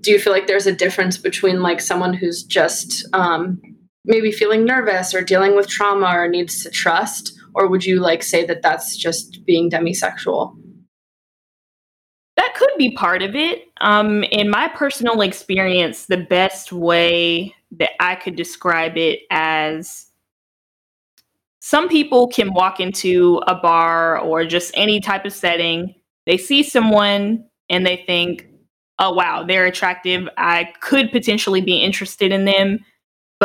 [0.00, 3.60] Do you feel like there's a difference between like someone who's just um,
[4.04, 7.33] maybe feeling nervous or dealing with trauma or needs to trust?
[7.54, 10.56] Or would you like say that that's just being demisexual?
[12.36, 13.62] That could be part of it.
[13.80, 20.06] Um, in my personal experience, the best way that I could describe it as
[21.60, 25.94] some people can walk into a bar or just any type of setting,
[26.26, 28.46] they see someone and they think,
[28.98, 30.28] oh, wow, they're attractive.
[30.36, 32.80] I could potentially be interested in them.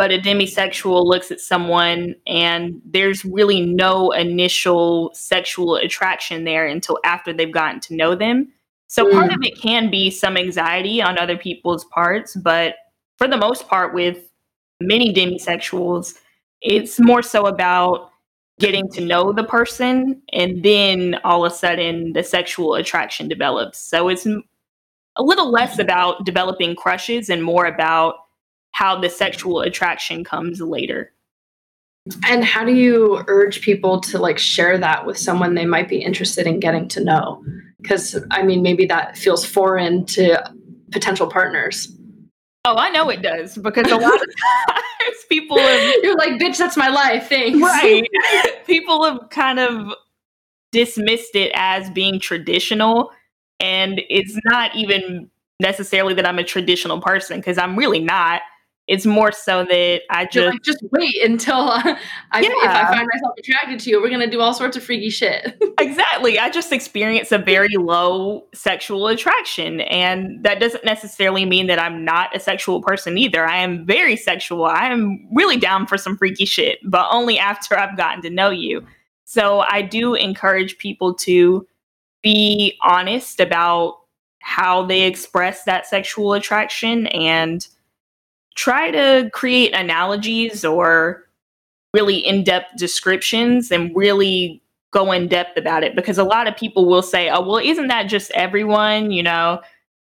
[0.00, 6.98] But a demisexual looks at someone and there's really no initial sexual attraction there until
[7.04, 8.50] after they've gotten to know them.
[8.86, 9.12] So mm.
[9.12, 12.76] part of it can be some anxiety on other people's parts, but
[13.18, 14.32] for the most part, with
[14.80, 16.14] many demisexuals,
[16.62, 18.10] it's more so about
[18.58, 23.78] getting to know the person and then all of a sudden the sexual attraction develops.
[23.78, 28.14] So it's a little less about developing crushes and more about
[28.72, 31.12] how the sexual attraction comes later.
[32.24, 36.02] And how do you urge people to like share that with someone they might be
[36.02, 37.44] interested in getting to know?
[37.80, 40.52] Because I mean, maybe that feels foreign to
[40.90, 41.94] potential partners.
[42.64, 44.20] Oh, I know it does because a lot of
[44.68, 47.28] times people have, you're like, bitch, that's my life.
[47.28, 47.58] Thanks.
[47.58, 48.06] Right.
[48.66, 49.94] people have kind of
[50.72, 53.12] dismissed it as being traditional,
[53.60, 58.42] and it's not even necessarily that I'm a traditional person because I'm really not.
[58.90, 61.96] It's more so that I just like, just wait until I,
[62.32, 62.48] I yeah.
[62.48, 65.56] if I find myself attracted to you, we're gonna do all sorts of freaky shit.
[65.78, 66.40] exactly.
[66.40, 72.04] I just experience a very low sexual attraction, and that doesn't necessarily mean that I'm
[72.04, 73.46] not a sexual person either.
[73.46, 74.64] I am very sexual.
[74.64, 78.50] I am really down for some freaky shit, but only after I've gotten to know
[78.50, 78.84] you.
[79.24, 81.64] So I do encourage people to
[82.22, 83.98] be honest about
[84.40, 87.68] how they express that sexual attraction and
[88.54, 91.26] try to create analogies or
[91.94, 96.86] really in-depth descriptions and really go in depth about it because a lot of people
[96.86, 99.10] will say oh well isn't that just everyone?
[99.10, 99.60] You know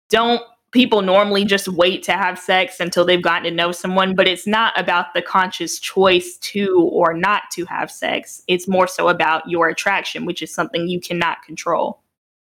[0.09, 4.15] don't people normally just wait to have sex until they've gotten to know someone?
[4.15, 8.43] But it's not about the conscious choice to or not to have sex.
[8.47, 12.01] It's more so about your attraction which is something you cannot control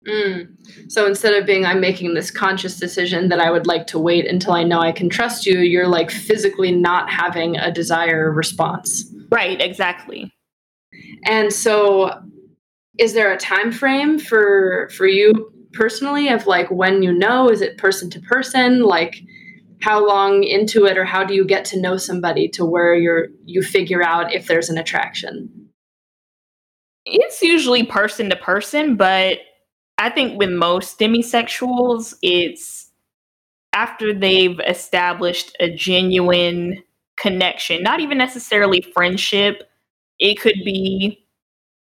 [0.07, 0.47] Mm.
[0.91, 4.27] So instead of being, I'm making this conscious decision that I would like to wait
[4.27, 9.05] until I know I can trust you, you're like physically not having a desire response.
[9.31, 10.33] Right, exactly.
[11.25, 12.19] And so
[12.97, 17.61] is there a time frame for for you personally of like when you know is
[17.61, 19.21] it person to person like
[19.81, 23.27] how long into it or how do you get to know somebody to where you're
[23.45, 25.49] you figure out if there's an attraction
[27.05, 29.39] it's usually person to person but
[30.01, 32.89] I think with most demisexuals, it's
[33.71, 36.83] after they've established a genuine
[37.17, 39.69] connection, not even necessarily friendship.
[40.17, 41.19] It could be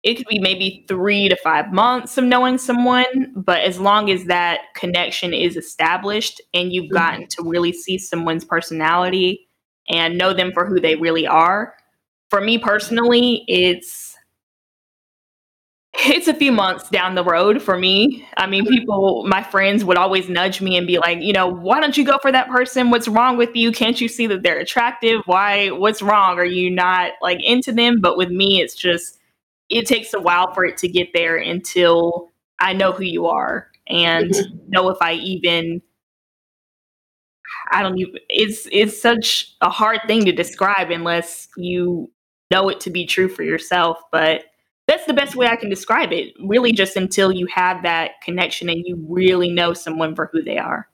[0.04, 4.26] it could be maybe 3 to 5 months of knowing someone, but as long as
[4.26, 6.94] that connection is established and you've mm-hmm.
[6.94, 9.48] gotten to really see someone's personality
[9.88, 11.74] and know them for who they really are.
[12.30, 14.05] For me personally, it's
[16.08, 18.26] it's a few months down the road for me.
[18.36, 21.80] I mean, people, my friends would always nudge me and be like, you know, why
[21.80, 22.90] don't you go for that person?
[22.90, 23.72] What's wrong with you?
[23.72, 25.22] Can't you see that they're attractive?
[25.26, 26.38] Why, what's wrong?
[26.38, 28.00] Are you not like into them?
[28.00, 29.18] But with me, it's just,
[29.68, 33.68] it takes a while for it to get there until I know who you are
[33.86, 34.56] and mm-hmm.
[34.68, 35.82] know if I even,
[37.70, 42.10] I don't even, it's, it's such a hard thing to describe unless you
[42.50, 43.98] know it to be true for yourself.
[44.12, 44.44] But,
[44.86, 46.34] that's the best way I can describe it.
[46.44, 50.58] Really, just until you have that connection and you really know someone for who they
[50.58, 50.88] are.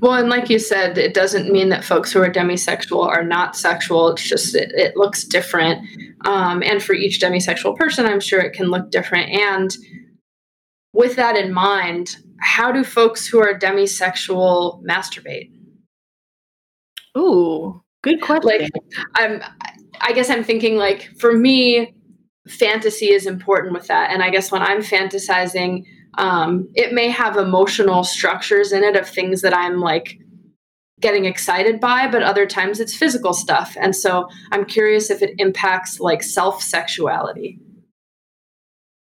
[0.00, 3.56] Well, and like you said, it doesn't mean that folks who are demisexual are not
[3.56, 4.10] sexual.
[4.10, 5.84] It's just it, it looks different.
[6.24, 9.30] Um, and for each demisexual person, I'm sure it can look different.
[9.30, 9.76] And
[10.92, 15.50] with that in mind, how do folks who are demisexual masturbate?
[17.18, 18.44] Ooh, Good question.
[18.44, 18.70] Like
[19.16, 19.42] I'm
[20.00, 21.92] I guess I'm thinking like for me
[22.48, 25.84] fantasy is important with that and I guess when I'm fantasizing
[26.18, 30.18] um, it may have emotional structures in it of things that I'm like
[31.00, 33.76] getting excited by, but other times it's physical stuff.
[33.78, 37.58] And so I'm curious if it impacts like self sexuality.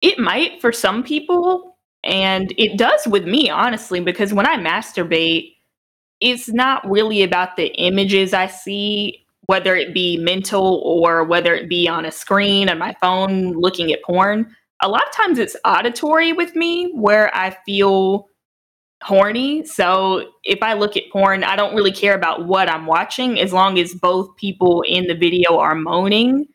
[0.03, 5.55] It might for some people, and it does with me, honestly, because when I masturbate,
[6.21, 11.69] it's not really about the images I see, whether it be mental or whether it
[11.69, 15.57] be on a screen on my phone looking at porn a lot of times it's
[15.65, 18.29] auditory with me where I feel
[19.03, 19.65] horny.
[19.65, 23.53] So if I look at porn, I don't really care about what I'm watching as
[23.53, 26.47] long as both people in the video are moaning.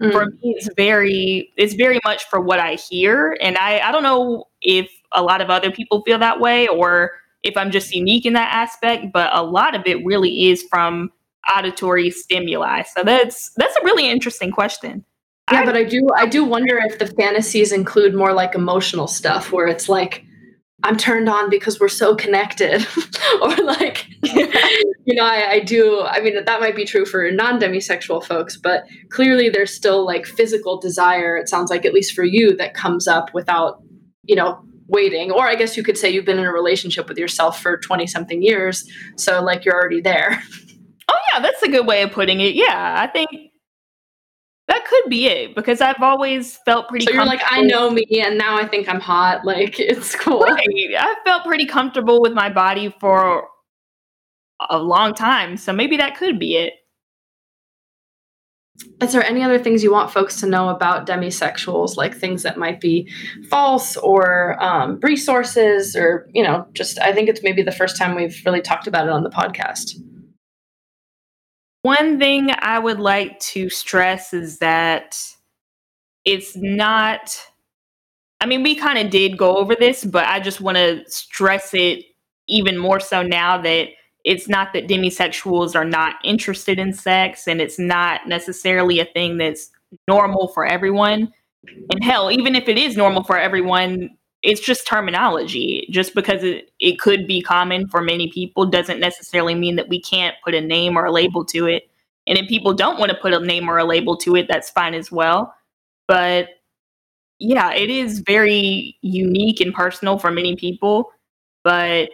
[0.00, 0.12] Mm.
[0.12, 3.36] For me, it's very it's very much for what I hear.
[3.40, 7.12] And I, I don't know if a lot of other people feel that way or
[7.42, 11.10] if I'm just unique in that aspect, but a lot of it really is from
[11.56, 12.82] auditory stimuli.
[12.82, 15.04] So that's that's a really interesting question.
[15.50, 19.06] Yeah, I, but I do I do wonder if the fantasies include more like emotional
[19.06, 20.24] stuff where it's like
[20.84, 22.86] I'm turned on because we're so connected.
[23.42, 28.24] or like you know, I, I, do I mean that might be true for non-demisexual
[28.24, 32.54] folks, but clearly there's still like physical desire, it sounds like at least for you,
[32.56, 33.82] that comes up without,
[34.24, 35.30] you know, waiting.
[35.30, 38.06] Or I guess you could say you've been in a relationship with yourself for 20
[38.06, 38.88] something years.
[39.16, 40.42] So like you're already there.
[41.08, 42.54] Oh yeah, that's a good way of putting it.
[42.54, 42.96] Yeah.
[42.98, 43.30] I think
[44.68, 47.06] that could be it because I've always felt pretty.
[47.06, 47.26] Comfortable.
[47.26, 49.44] So you're like, I know me, and now I think I'm hot.
[49.44, 50.40] Like it's cool.
[50.40, 50.94] Right.
[50.98, 53.48] I felt pretty comfortable with my body for
[54.68, 56.74] a long time, so maybe that could be it.
[59.02, 62.58] Is there any other things you want folks to know about demisexuals, like things that
[62.58, 63.10] might be
[63.50, 68.14] false or um, resources, or you know, just I think it's maybe the first time
[68.14, 69.94] we've really talked about it on the podcast.
[71.88, 75.18] One thing I would like to stress is that
[76.26, 77.40] it's not,
[78.42, 81.72] I mean, we kind of did go over this, but I just want to stress
[81.72, 82.04] it
[82.46, 83.88] even more so now that
[84.22, 89.38] it's not that demisexuals are not interested in sex and it's not necessarily a thing
[89.38, 89.70] that's
[90.06, 91.32] normal for everyone.
[91.90, 94.10] And hell, even if it is normal for everyone,
[94.48, 95.86] it's just terminology.
[95.90, 100.00] Just because it, it could be common for many people doesn't necessarily mean that we
[100.00, 101.90] can't put a name or a label to it.
[102.26, 104.70] And if people don't want to put a name or a label to it, that's
[104.70, 105.54] fine as well.
[106.06, 106.48] But
[107.38, 111.10] yeah, it is very unique and personal for many people.
[111.62, 112.08] But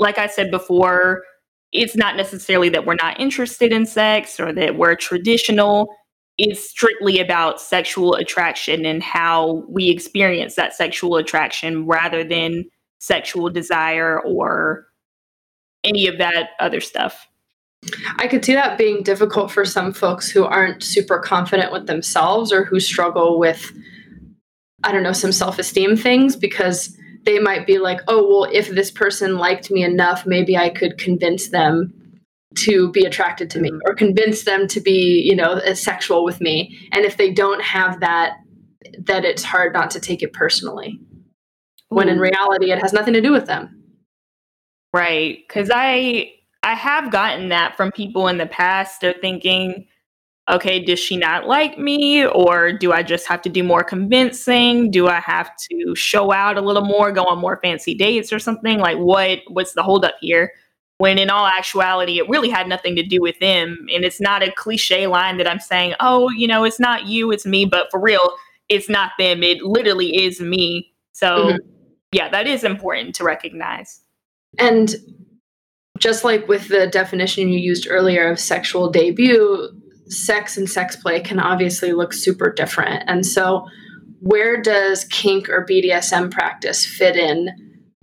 [0.00, 1.22] like I said before,
[1.70, 5.94] it's not necessarily that we're not interested in sex or that we're traditional
[6.38, 12.64] is strictly about sexual attraction and how we experience that sexual attraction rather than
[13.00, 14.86] sexual desire or
[15.84, 17.28] any of that other stuff.
[18.18, 22.52] I could see that being difficult for some folks who aren't super confident with themselves
[22.52, 23.72] or who struggle with,
[24.84, 28.68] I don't know, some self esteem things because they might be like, oh, well, if
[28.68, 31.92] this person liked me enough, maybe I could convince them
[32.56, 33.80] to be attracted to me mm-hmm.
[33.86, 36.78] or convince them to be you know sexual with me.
[36.92, 38.34] And if they don't have that
[39.06, 41.00] that it's hard not to take it personally.
[41.88, 43.82] When in reality it has nothing to do with them.
[44.92, 45.38] Right.
[45.46, 46.30] Because i
[46.62, 49.86] i have gotten that from people in the past they're thinking
[50.48, 52.24] okay does she not like me?
[52.24, 54.90] Or do i just have to do more convincing?
[54.90, 58.38] Do i have to show out a little more go on more fancy dates or
[58.38, 58.78] something?
[58.78, 60.52] Like what what's the holdup here
[61.02, 63.88] when in all actuality, it really had nothing to do with them.
[63.92, 67.32] And it's not a cliche line that I'm saying, oh, you know, it's not you,
[67.32, 67.64] it's me.
[67.64, 68.36] But for real,
[68.68, 69.42] it's not them.
[69.42, 70.94] It literally is me.
[71.10, 71.56] So, mm-hmm.
[72.12, 74.00] yeah, that is important to recognize.
[74.60, 74.94] And
[75.98, 79.70] just like with the definition you used earlier of sexual debut,
[80.06, 83.02] sex and sex play can obviously look super different.
[83.08, 83.66] And so,
[84.20, 87.48] where does kink or BDSM practice fit in,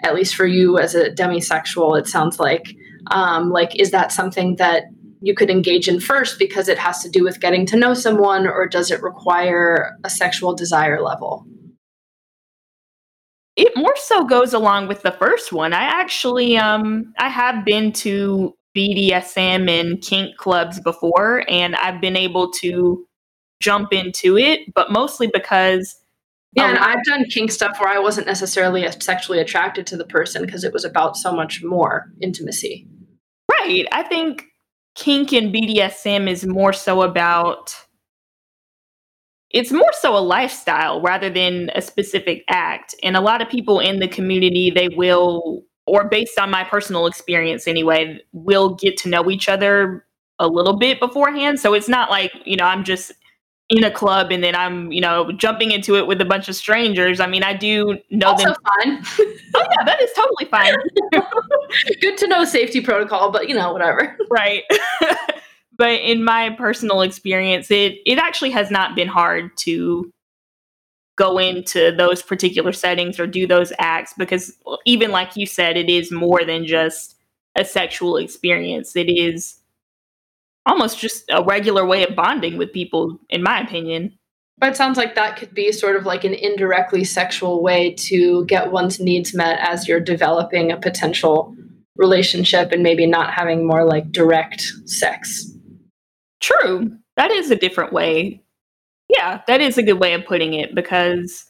[0.03, 1.97] at least for you as a demisexual?
[1.97, 2.75] It sounds like
[3.11, 4.83] um, like is that something that
[5.21, 8.47] you could engage in first because it has to do with getting to know someone
[8.47, 11.45] or does it require a sexual desire level
[13.55, 17.91] it more so goes along with the first one i actually um i have been
[17.91, 23.05] to bdsm and kink clubs before and i've been able to
[23.61, 25.99] jump into it but mostly because
[26.53, 30.43] yeah, and I've done kink stuff where I wasn't necessarily sexually attracted to the person
[30.43, 32.87] because it was about so much more intimacy.
[33.49, 33.85] Right.
[33.91, 34.45] I think
[34.95, 37.75] kink and BDSM is more so about
[39.51, 42.93] it's more so a lifestyle rather than a specific act.
[43.01, 47.07] And a lot of people in the community, they will, or based on my personal
[47.07, 50.05] experience anyway, will get to know each other
[50.37, 51.59] a little bit beforehand.
[51.59, 53.11] So it's not like, you know, I'm just
[53.69, 56.55] in a club and then I'm, you know, jumping into it with a bunch of
[56.55, 57.19] strangers.
[57.19, 58.55] I mean, I do know also them.
[58.63, 59.03] fine.
[59.55, 60.73] oh yeah, that is totally fine.
[62.01, 64.17] Good to know safety protocol, but you know, whatever.
[64.31, 64.63] right.
[65.77, 70.11] but in my personal experience, it it actually has not been hard to
[71.15, 75.89] go into those particular settings or do those acts because even like you said, it
[75.89, 77.17] is more than just
[77.55, 78.95] a sexual experience.
[78.95, 79.58] It is
[80.69, 84.17] almost just a regular way of bonding with people, in my opinion.
[84.59, 88.45] But it sounds like that could be sort of like an indirectly sexual way to
[88.45, 91.55] get one's needs met as you're developing a potential
[91.95, 95.51] relationship and maybe not having more like direct sex.
[96.39, 96.91] True.
[97.15, 98.43] That is a different way.
[99.09, 101.45] Yeah, that is a good way of putting it because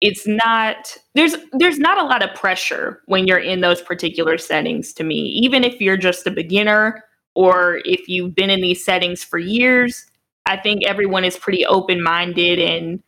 [0.00, 4.92] it's not there's there's not a lot of pressure when you're in those particular settings
[4.94, 5.16] to me.
[5.16, 7.04] Even if you're just a beginner
[7.38, 10.06] or if you've been in these settings for years,
[10.46, 13.00] I think everyone is pretty open minded and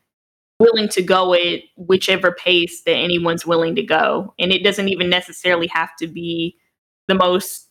[0.60, 4.32] willing to go at whichever pace that anyone's willing to go.
[4.38, 6.56] And it doesn't even necessarily have to be
[7.08, 7.70] the most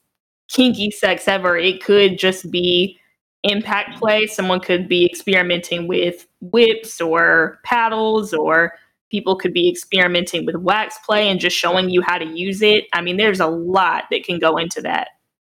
[0.49, 1.55] kinky sex ever.
[1.55, 2.99] It could just be
[3.43, 4.27] impact play.
[4.27, 8.73] Someone could be experimenting with whips or paddles, or
[9.09, 12.83] people could be experimenting with wax play and just showing you how to use it.
[12.91, 15.07] I mean, there's a lot that can go into that.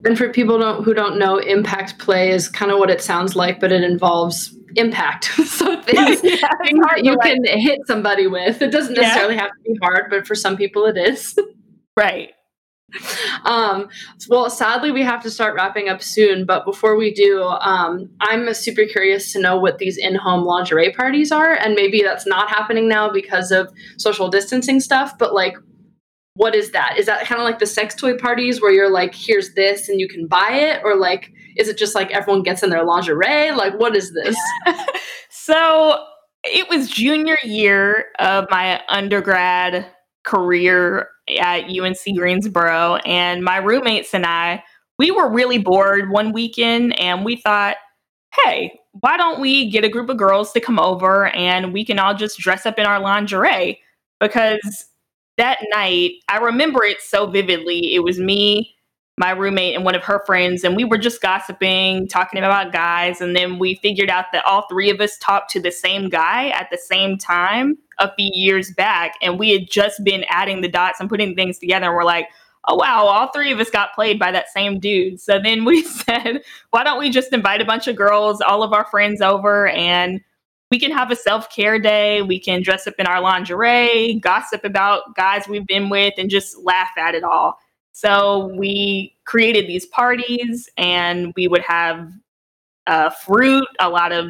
[0.05, 3.37] And for people don't, who don't know, impact play is kind of what it sounds
[3.37, 5.25] like, but it involves impact.
[5.47, 8.61] so things, yeah, things that you can hit somebody with.
[8.63, 9.43] It doesn't necessarily yeah.
[9.43, 11.39] have to be hard, but for some people it is.
[11.97, 12.31] right.
[13.45, 13.89] Um,
[14.29, 16.47] well, sadly, we have to start wrapping up soon.
[16.47, 20.93] But before we do, um, I'm super curious to know what these in home lingerie
[20.93, 21.55] parties are.
[21.55, 25.19] And maybe that's not happening now because of social distancing stuff.
[25.19, 25.57] But like,
[26.37, 26.97] what is that?
[26.99, 30.01] Is that kind of like the sex toy parties where you're like, here's this and
[30.01, 30.81] you can buy it?
[30.85, 33.53] Or like, is it just like everyone gets in their lingerie?
[33.53, 34.37] Like, what is this?
[35.31, 36.05] so
[36.43, 39.87] it was junior year of my undergrad
[40.25, 41.09] career
[41.39, 42.97] at UNC Greensboro.
[43.07, 44.63] And my roommates and I,
[44.99, 47.77] we were really bored one weekend and we thought,
[48.43, 52.01] hey, why don't we get a group of girls to come over and we can
[52.01, 53.81] all just dress up in our lingerie?
[54.21, 54.87] Because
[55.37, 57.95] that night, I remember it so vividly.
[57.95, 58.75] It was me,
[59.19, 63.21] my roommate, and one of her friends, and we were just gossiping, talking about guys.
[63.21, 66.49] And then we figured out that all three of us talked to the same guy
[66.51, 69.15] at the same time a few years back.
[69.23, 71.87] And we had just been adding the dots and putting things together.
[71.87, 72.29] And we're like,
[72.67, 75.21] oh, wow, all three of us got played by that same dude.
[75.21, 78.73] So then we said, why don't we just invite a bunch of girls, all of
[78.73, 80.21] our friends over, and
[80.71, 82.23] we can have a self care day.
[82.23, 86.59] We can dress up in our lingerie, gossip about guys we've been with, and just
[86.59, 87.59] laugh at it all.
[87.93, 92.11] So we created these parties, and we would have
[92.87, 94.27] uh, fruit, a lot of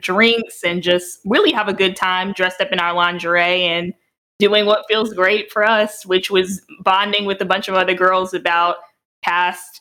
[0.00, 3.94] drinks, and just really have a good time dressed up in our lingerie and
[4.38, 8.34] doing what feels great for us, which was bonding with a bunch of other girls
[8.34, 8.76] about
[9.22, 9.80] past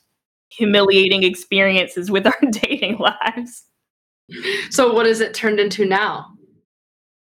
[0.49, 3.65] humiliating experiences with our dating lives.
[4.69, 6.27] So what has it turned into now?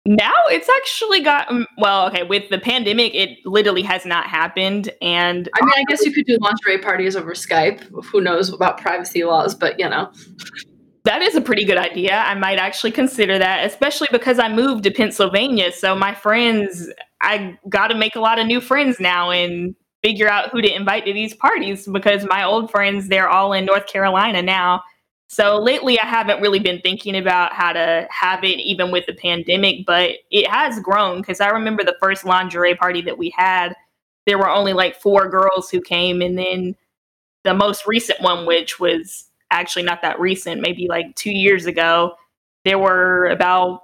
[0.05, 4.91] Now it's actually got um, well, okay, with the pandemic it literally has not happened
[5.01, 7.83] and I mean, I guess you could do lingerie parties over Skype.
[8.07, 10.11] Who knows about privacy laws, but you know.
[11.05, 12.17] That is a pretty good idea.
[12.17, 16.91] I might actually consider that, especially because I moved to Pennsylvania, so my friends
[17.21, 20.75] I got to make a lot of new friends now and figure out who to
[20.75, 24.83] invite to these parties because my old friends they're all in North Carolina now
[25.33, 29.15] so lately, I haven't really been thinking about how to have it even with the
[29.15, 33.73] pandemic, but it has grown because I remember the first lingerie party that we had,
[34.27, 36.21] there were only like four girls who came.
[36.21, 36.77] And then
[37.45, 42.15] the most recent one, which was actually not that recent, maybe like two years ago,
[42.67, 43.81] there were about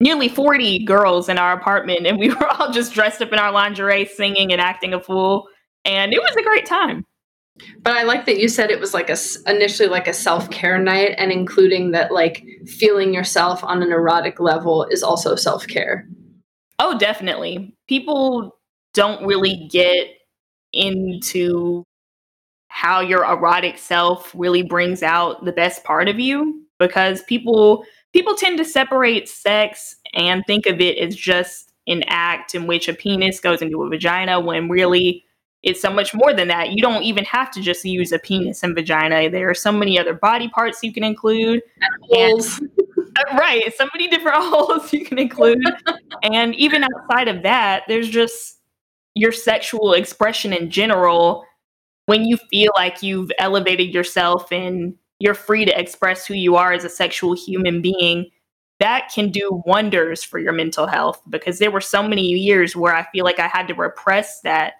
[0.00, 3.52] nearly 40 girls in our apartment and we were all just dressed up in our
[3.52, 5.46] lingerie singing and acting a fool
[5.84, 7.04] and it was a great time
[7.82, 10.78] but I like that you said it was like a initially like a self care
[10.78, 16.08] night, and including that like feeling yourself on an erotic level is also self care.
[16.78, 17.76] Oh, definitely.
[17.88, 18.56] People
[18.92, 20.08] don't really get
[20.72, 21.84] into
[22.68, 28.34] how your erotic self really brings out the best part of you because people people
[28.34, 32.94] tend to separate sex and think of it as just an act in which a
[32.94, 35.23] penis goes into a vagina when really
[35.64, 36.72] it's so much more than that.
[36.72, 39.30] You don't even have to just use a penis and vagina.
[39.30, 41.62] There are so many other body parts you can include.
[42.10, 42.40] And,
[43.16, 43.72] uh, right.
[43.76, 45.64] So many different holes you can include.
[46.22, 48.60] and even outside of that, there's just
[49.14, 51.44] your sexual expression in general.
[52.06, 56.74] When you feel like you've elevated yourself and you're free to express who you are
[56.74, 58.30] as a sexual human being,
[58.80, 62.94] that can do wonders for your mental health because there were so many years where
[62.94, 64.74] I feel like I had to repress that.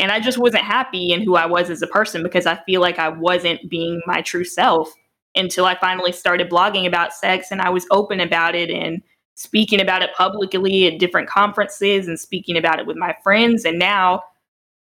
[0.00, 2.80] And I just wasn't happy in who I was as a person because I feel
[2.80, 4.92] like I wasn't being my true self
[5.36, 9.02] until I finally started blogging about sex and I was open about it and
[9.34, 13.64] speaking about it publicly at different conferences and speaking about it with my friends.
[13.64, 14.22] And now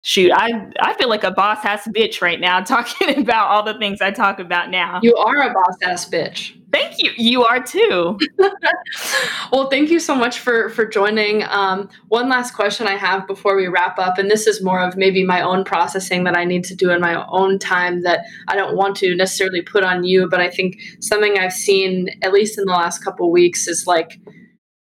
[0.02, 3.78] shoot, I I feel like a boss ass bitch right now talking about all the
[3.78, 5.00] things I talk about now.
[5.02, 6.54] You are a boss ass bitch.
[6.70, 7.12] Thank you.
[7.16, 8.18] You are too.
[9.52, 11.42] well, thank you so much for for joining.
[11.44, 14.96] Um, one last question I have before we wrap up, and this is more of
[14.96, 18.56] maybe my own processing that I need to do in my own time that I
[18.56, 22.58] don't want to necessarily put on you, but I think something I've seen at least
[22.58, 24.20] in the last couple weeks is like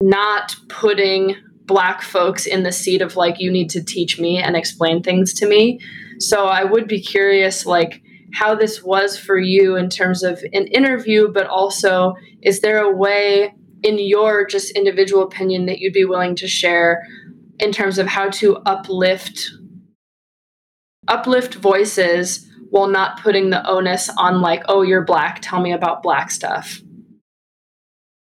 [0.00, 1.36] not putting
[1.66, 5.32] black folks in the seat of like you need to teach me and explain things
[5.34, 5.80] to me.
[6.18, 8.02] So i would be curious like
[8.34, 12.90] how this was for you in terms of an interview but also is there a
[12.90, 17.02] way in your just individual opinion that you'd be willing to share
[17.58, 19.50] in terms of how to uplift
[21.08, 26.02] uplift voices while not putting the onus on like oh you're black tell me about
[26.02, 26.80] black stuff?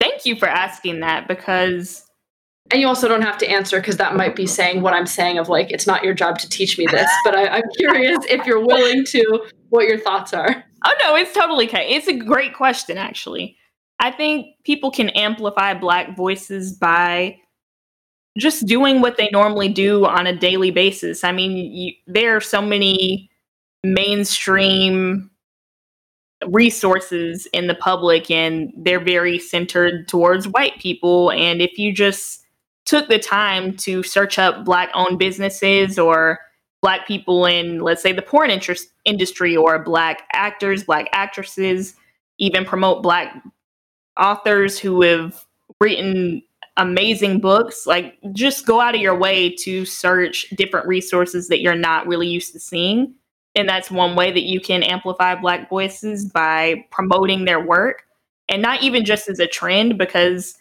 [0.00, 2.07] Thank you for asking that because
[2.70, 5.38] and you also don't have to answer because that might be saying what I'm saying
[5.38, 7.10] of like, it's not your job to teach me this.
[7.24, 10.64] But I, am curious if you're willing to, what your thoughts are.
[10.84, 11.88] Oh, no, it's totally okay.
[11.90, 13.56] It's a great question, actually.
[14.00, 17.38] I think people can amplify Black voices by
[18.38, 21.24] just doing what they normally do on a daily basis.
[21.24, 23.28] I mean, you, there are so many
[23.82, 25.30] mainstream
[26.46, 31.32] resources in the public, and they're very centered towards white people.
[31.32, 32.44] And if you just
[32.88, 36.38] took the time to search up black owned businesses or
[36.80, 41.94] black people in let's say the porn interest industry or black actors black actresses
[42.38, 43.42] even promote black
[44.18, 45.44] authors who have
[45.80, 46.42] written
[46.78, 47.86] amazing books.
[47.86, 52.28] Like just go out of your way to search different resources that you're not really
[52.28, 53.14] used to seeing.
[53.54, 58.04] And that's one way that you can amplify black voices by promoting their work.
[58.48, 60.54] And not even just as a trend because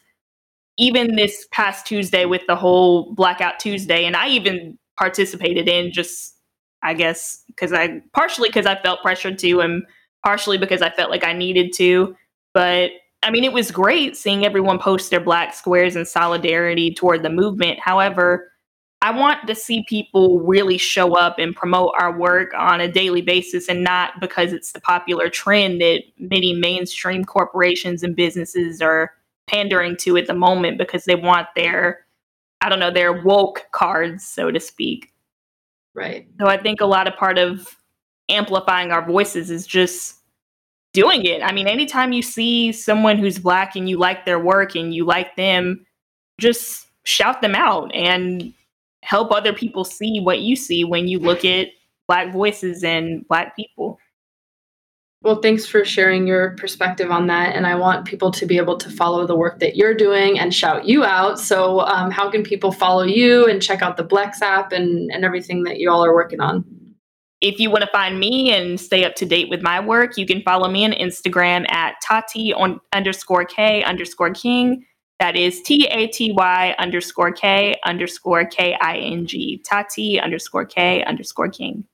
[0.78, 6.36] even this past Tuesday with the whole Blackout Tuesday, and I even participated in just,
[6.84, 9.84] I guess, because I partially because I felt pressured to, and
[10.24, 12.16] partially because I felt like I needed to.
[12.54, 12.92] But
[13.24, 17.30] I mean, it was great seeing everyone post their black squares in solidarity toward the
[17.30, 17.80] movement.
[17.80, 18.52] However,
[19.02, 23.22] I want to see people really show up and promote our work on a daily
[23.22, 29.12] basis and not because it's the popular trend that many mainstream corporations and businesses are
[29.48, 32.06] pandering to at the moment because they want their
[32.62, 35.14] I don't know, their woke cards, so to speak.
[35.94, 36.28] Right.
[36.40, 37.76] So I think a lot of part of
[38.30, 40.16] amplifying our voices is just
[40.94, 41.42] doing it.
[41.44, 45.06] I mean, anytime you see someone who's black and you like their work and you
[45.06, 45.86] like them,
[46.40, 48.54] just shout them out and
[49.04, 51.70] help other people see what you see when you look at
[52.08, 54.00] black voices and black people.
[55.24, 57.56] Well, thanks for sharing your perspective on that.
[57.56, 60.54] And I want people to be able to follow the work that you're doing and
[60.54, 61.40] shout you out.
[61.40, 65.26] So, um, how can people follow you and check out the Blex app and, and
[65.26, 66.64] everything that you all are working on?
[67.42, 70.26] If you want to find me and stay up to date with my work, you
[70.26, 74.86] can follow me on Instagram at Taty on underscore K underscore King.
[75.20, 79.62] That is T A T Y underscore K underscore K I N G.
[79.68, 81.86] Taty underscore K underscore King.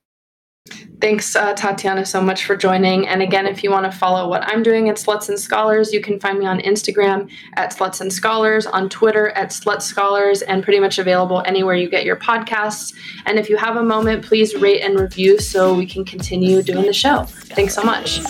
[1.04, 3.10] Thanks, uh, Tatiana, so much for joining.
[3.10, 6.00] And again, if you want to follow what I'm doing at Sluts and Scholars, you
[6.00, 10.64] can find me on Instagram at Sluts and Scholars, on Twitter at Slut Scholars, and
[10.64, 12.94] pretty much available anywhere you get your podcasts.
[13.26, 16.86] And if you have a moment, please rate and review so we can continue doing
[16.86, 17.24] the show.
[17.24, 18.22] Thanks so much.